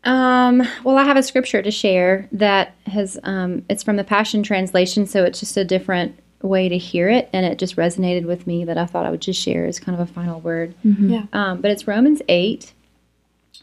Um, 0.03 0.61
well, 0.83 0.97
I 0.97 1.03
have 1.03 1.17
a 1.17 1.23
scripture 1.23 1.61
to 1.61 1.71
share 1.71 2.29
that 2.31 2.75
has, 2.85 3.17
um, 3.23 3.65
it's 3.69 3.83
from 3.83 3.95
the 3.97 4.03
Passion 4.03 4.43
Translation, 4.43 5.07
so 5.07 5.23
it's 5.23 5.39
just 5.39 5.57
a 5.57 5.65
different 5.65 6.19
way 6.41 6.69
to 6.69 6.77
hear 6.77 7.09
it, 7.09 7.27
and 7.33 7.45
it 7.45 7.57
just 7.57 7.75
resonated 7.75 8.25
with 8.25 8.45
me 8.45 8.63
that 8.65 8.77
I 8.77 8.85
thought 8.85 9.05
I 9.05 9.09
would 9.09 9.21
just 9.21 9.41
share 9.41 9.65
as 9.65 9.79
kind 9.79 9.99
of 9.99 10.07
a 10.07 10.11
final 10.11 10.39
word. 10.39 10.75
Mm-hmm. 10.85 11.09
Yeah. 11.09 11.25
Um, 11.33 11.59
but 11.59 11.71
it's 11.71 11.87
Romans 11.87 12.21
8, 12.29 12.71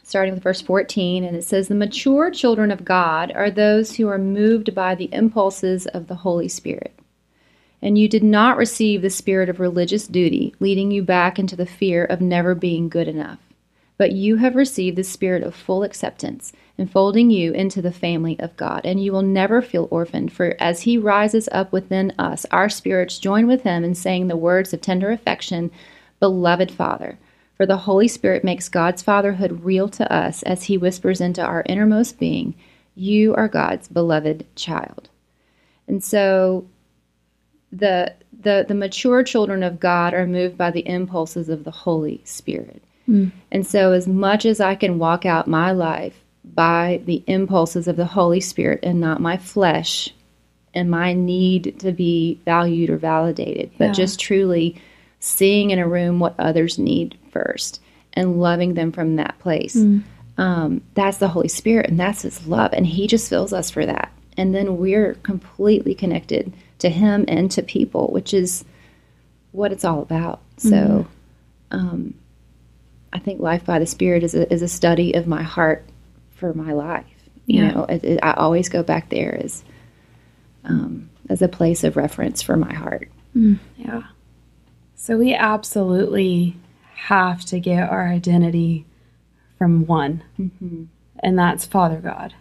starting 0.03 0.33
with 0.33 0.43
verse 0.43 0.61
14, 0.61 1.23
and 1.23 1.35
it 1.35 1.45
says, 1.45 1.69
The 1.69 1.75
mature 1.75 2.29
children 2.29 2.71
of 2.71 2.83
God 2.83 3.31
are 3.33 3.49
those 3.49 3.95
who 3.95 4.09
are 4.09 4.17
moved 4.17 4.75
by 4.75 4.95
the 4.95 5.09
impulses 5.13 5.87
of 5.87 6.07
the 6.07 6.15
Holy 6.15 6.49
Spirit 6.49 6.93
and 7.83 7.97
you 7.97 8.07
did 8.07 8.23
not 8.23 8.55
receive 8.55 9.01
the 9.01 9.09
spirit 9.09 9.49
of 9.49 9.59
religious 9.59 10.07
duty, 10.07 10.55
leading 10.61 10.89
you 10.89 11.03
back 11.03 11.37
into 11.37 11.53
the 11.53 11.65
fear 11.65 12.05
of 12.05 12.21
never 12.21 12.55
being 12.55 12.87
good 12.87 13.09
enough. 13.09 13.39
But 13.97 14.13
you 14.13 14.37
have 14.37 14.55
received 14.55 14.95
the 14.95 15.03
spirit 15.03 15.43
of 15.43 15.53
full 15.53 15.83
acceptance, 15.83 16.53
enfolding 16.77 17.29
you 17.29 17.51
into 17.51 17.81
the 17.81 17.91
family 17.91 18.39
of 18.39 18.55
God, 18.55 18.85
and 18.85 19.03
you 19.03 19.11
will 19.11 19.21
never 19.21 19.61
feel 19.61 19.89
orphaned, 19.91 20.31
for 20.31 20.55
as 20.61 20.83
He 20.83 20.97
rises 20.97 21.49
up 21.51 21.73
within 21.73 22.13
us, 22.17 22.45
our 22.51 22.69
spirits 22.69 23.19
join 23.19 23.47
with 23.47 23.63
Him 23.63 23.83
in 23.83 23.95
saying 23.95 24.29
the 24.29 24.37
words 24.37 24.73
of 24.73 24.79
tender 24.79 25.11
affection, 25.11 25.69
Beloved 26.21 26.71
Father. 26.71 27.19
For 27.57 27.65
the 27.65 27.77
Holy 27.77 28.07
Spirit 28.07 28.45
makes 28.45 28.69
God's 28.69 29.01
fatherhood 29.01 29.65
real 29.65 29.89
to 29.89 30.11
us 30.11 30.41
as 30.43 30.63
He 30.63 30.77
whispers 30.77 31.19
into 31.19 31.43
our 31.43 31.63
innermost 31.67 32.17
being, 32.17 32.55
You 32.95 33.35
are 33.35 33.49
God's 33.49 33.89
beloved 33.89 34.45
child. 34.55 35.09
And 35.85 36.01
so 36.01 36.65
the 37.73 38.13
the 38.41 38.65
the 38.67 38.75
mature 38.75 39.23
children 39.23 39.63
of 39.63 39.79
God 39.79 40.13
are 40.13 40.27
moved 40.27 40.57
by 40.57 40.71
the 40.71 40.87
impulses 40.87 41.49
of 41.49 41.63
the 41.63 41.71
Holy 41.71 42.21
Spirit. 42.23 42.81
Mm. 43.09 43.31
And 43.51 43.65
so 43.65 43.91
as 43.91 44.07
much 44.07 44.45
as 44.45 44.61
I 44.61 44.75
can 44.75 44.99
walk 44.99 45.25
out 45.25 45.47
my 45.47 45.71
life 45.71 46.15
by 46.45 47.01
the 47.05 47.23
impulses 47.27 47.87
of 47.87 47.95
the 47.95 48.05
Holy 48.05 48.39
Spirit 48.39 48.79
and 48.83 48.99
not 48.99 49.21
my 49.21 49.37
flesh 49.37 50.13
and 50.73 50.89
my 50.89 51.13
need 51.13 51.79
to 51.79 51.91
be 51.91 52.39
valued 52.45 52.89
or 52.89 52.97
validated, 52.97 53.71
but 53.77 53.91
just 53.91 54.19
truly 54.19 54.81
seeing 55.19 55.71
in 55.71 55.79
a 55.79 55.87
room 55.87 56.19
what 56.19 56.35
others 56.39 56.79
need 56.79 57.17
first 57.31 57.81
and 58.13 58.39
loving 58.39 58.73
them 58.73 58.91
from 58.91 59.15
that 59.15 59.37
place. 59.39 59.75
Um, 60.37 60.81
that's 60.95 61.17
the 61.17 61.27
Holy 61.27 61.47
Spirit 61.47 61.89
and 61.89 61.99
that's 61.99 62.23
His 62.23 62.47
love. 62.47 62.71
And 62.73 62.87
He 62.87 63.07
just 63.07 63.29
fills 63.29 63.53
us 63.53 63.69
for 63.69 63.85
that. 63.85 64.11
And 64.35 64.53
then 64.55 64.77
we're 64.77 65.13
completely 65.15 65.93
connected 65.93 66.51
to 66.83 66.89
Him 66.89 67.25
and 67.27 67.49
to 67.51 67.63
people, 67.63 68.09
which 68.11 68.33
is 68.33 68.63
what 69.51 69.71
it's 69.71 69.85
all 69.85 70.01
about. 70.01 70.41
So 70.57 71.07
um, 71.71 72.13
I 73.13 73.19
think 73.19 73.41
Life 73.41 73.65
by 73.65 73.79
the 73.79 73.85
Spirit 73.85 74.23
is 74.23 74.35
a, 74.35 74.51
is 74.51 74.61
a 74.61 74.67
study 74.67 75.13
of 75.13 75.27
my 75.27 75.41
heart 75.41 75.85
for 76.35 76.53
my 76.53 76.73
life. 76.73 77.05
You 77.45 77.65
know, 77.67 77.83
it, 77.85 78.03
it, 78.03 78.19
I 78.21 78.33
always 78.33 78.69
go 78.69 78.83
back 78.83 79.09
there 79.09 79.37
as 79.41 79.63
um, 80.65 81.09
as 81.29 81.41
a 81.41 81.47
place 81.47 81.83
of 81.83 81.95
reference 81.97 82.41
for 82.41 82.57
my 82.57 82.73
heart. 82.73 83.09
Yeah. 83.77 84.03
So 84.95 85.17
we 85.17 85.33
absolutely 85.33 86.55
have 86.95 87.43
to 87.45 87.59
get 87.59 87.89
our 87.89 88.07
identity 88.07 88.85
from 89.57 89.85
one, 89.85 90.23
and 91.19 91.37
that's 91.39 91.65
Father 91.65 91.99
God. 91.99 92.33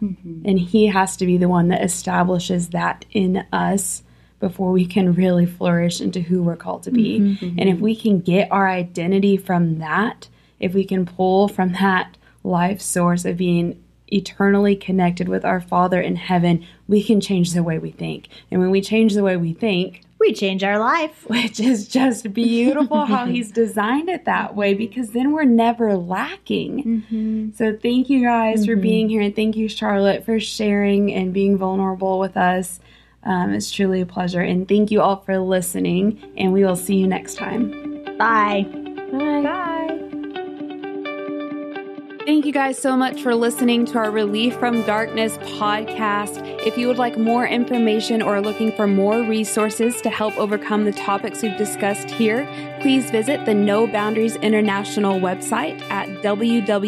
And 0.45 0.59
He 0.59 0.87
has 0.87 1.17
to 1.19 1.27
be 1.27 1.37
the 1.37 1.49
one 1.49 1.69
that 1.69 1.83
establishes 1.85 2.71
that 2.71 3.05
in 3.13 3.45
us 3.53 4.03
before 4.43 4.73
we 4.73 4.85
can 4.85 5.15
really 5.15 5.47
flourish 5.47 6.01
into 6.01 6.21
who 6.21 6.43
we're 6.43 6.57
called 6.57 6.83
to 6.83 6.91
be. 6.91 7.21
Mm-hmm, 7.21 7.45
mm-hmm. 7.45 7.59
And 7.61 7.69
if 7.69 7.79
we 7.79 7.95
can 7.95 8.19
get 8.19 8.51
our 8.51 8.69
identity 8.69 9.37
from 9.37 9.79
that, 9.79 10.27
if 10.59 10.75
we 10.75 10.85
can 10.85 11.07
pull 11.07 11.47
from 11.47 11.75
that 11.75 12.17
life 12.43 12.81
source 12.81 13.25
of 13.25 13.37
being 13.37 13.81
eternally 14.09 14.75
connected 14.75 15.29
with 15.29 15.45
our 15.45 15.61
Father 15.61 16.01
in 16.01 16.17
heaven, 16.17 16.67
we 16.89 17.05
can 17.05 17.21
change 17.21 17.53
the 17.53 17.63
way 17.63 17.79
we 17.79 17.93
think. 17.93 18.27
And 18.51 18.61
when 18.61 18.73
we 18.73 18.81
change 18.81 19.15
the 19.15 19.23
way 19.23 19.37
we 19.37 19.53
think, 19.55 20.03
We 20.19 20.33
change 20.33 20.65
our 20.65 20.79
life. 20.79 21.25
which 21.29 21.61
is 21.61 21.87
just 21.87 22.33
beautiful 22.33 23.05
how 23.15 23.27
he's 23.27 23.53
designed 23.53 24.09
it 24.09 24.25
that 24.25 24.57
way 24.57 24.75
because 24.75 25.11
then 25.11 25.31
we're 25.31 25.45
never 25.45 25.97
lacking. 25.97 26.85
Mm-hmm. 26.85 27.51
So 27.57 27.79
thank 27.81 28.11
you 28.11 28.23
guys 28.23 28.67
for 28.67 28.75
being 28.75 29.09
here 29.09 29.23
and 29.23 29.37
thank 29.37 29.55
you 29.55 29.69
Charlotte 29.69 30.25
for 30.25 30.41
sharing 30.41 31.13
and 31.15 31.33
being 31.33 31.57
vulnerable 31.57 32.19
with 32.19 32.37
us. 32.37 32.81
Um, 33.25 33.53
it's 33.53 33.71
truly 33.71 34.01
a 34.01 34.07
pleasure 34.07 34.41
and 34.41 34.69
thank 34.69 34.91
you 34.91 35.01
all 35.01 35.17
for 35.21 35.39
listening 35.39 36.33
and 36.37 36.53
we 36.53 36.65
will 36.65 36.77
see 36.77 36.97
you 36.97 37.07
next 37.07 37.37
time. 37.37 37.71
Bye. 38.19 38.67
Bye. 39.13 39.43
Bye. 39.43 39.73
Thank 42.25 42.47
you 42.47 42.53
guys 42.53 42.79
so 42.79 42.97
much 42.97 43.21
for 43.21 43.35
listening 43.35 43.85
to 43.87 43.99
our 43.99 44.11
Relief 44.11 44.57
from 44.57 44.83
Darkness 44.83 45.39
podcast. 45.39 46.41
If 46.65 46.79
you 46.79 46.87
would 46.87 46.97
like 46.97 47.19
more 47.19 47.45
information 47.45 48.23
or 48.23 48.37
are 48.37 48.41
looking 48.41 48.71
for 48.77 48.87
more 48.87 49.23
resources 49.23 50.01
to 50.03 50.09
help 50.09 50.37
overcome 50.39 50.85
the 50.85 50.93
topics 50.93 51.43
we've 51.43 51.57
discussed 51.57 52.09
here, 52.09 52.43
please 52.83 53.11
visit 53.11 53.47
the 53.47 53.55
No 53.55 53.87
Boundaries 53.87 54.35
International 54.37 55.21
website 55.21 55.81
at 55.89 56.09
www.nbint.org, 56.23 56.83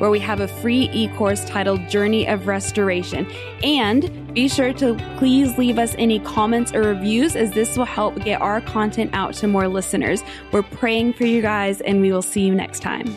where 0.00 0.10
we 0.10 0.18
have 0.18 0.40
a 0.40 0.48
free 0.48 0.90
e 0.92 1.08
course 1.08 1.44
titled 1.44 1.86
Journey 1.88 2.26
of 2.26 2.46
Restoration. 2.46 3.30
And 3.62 4.34
be 4.34 4.48
sure 4.48 4.72
to 4.74 4.94
please 5.18 5.58
leave 5.58 5.78
us 5.78 5.94
any 5.98 6.18
comments 6.20 6.72
or 6.72 6.80
reviews, 6.80 7.36
as 7.36 7.52
this 7.52 7.76
will 7.76 7.84
help 7.84 8.16
get 8.24 8.40
our 8.40 8.62
content 8.62 9.10
out 9.12 9.34
to 9.34 9.46
more 9.46 9.68
listeners. 9.68 10.22
We're 10.52 10.62
praying 10.62 11.12
for 11.12 11.26
you 11.26 11.42
guys, 11.42 11.82
and 11.82 12.00
we 12.00 12.10
will 12.10 12.22
see 12.22 12.40
you 12.40 12.54
next 12.54 12.80
time. 12.80 13.14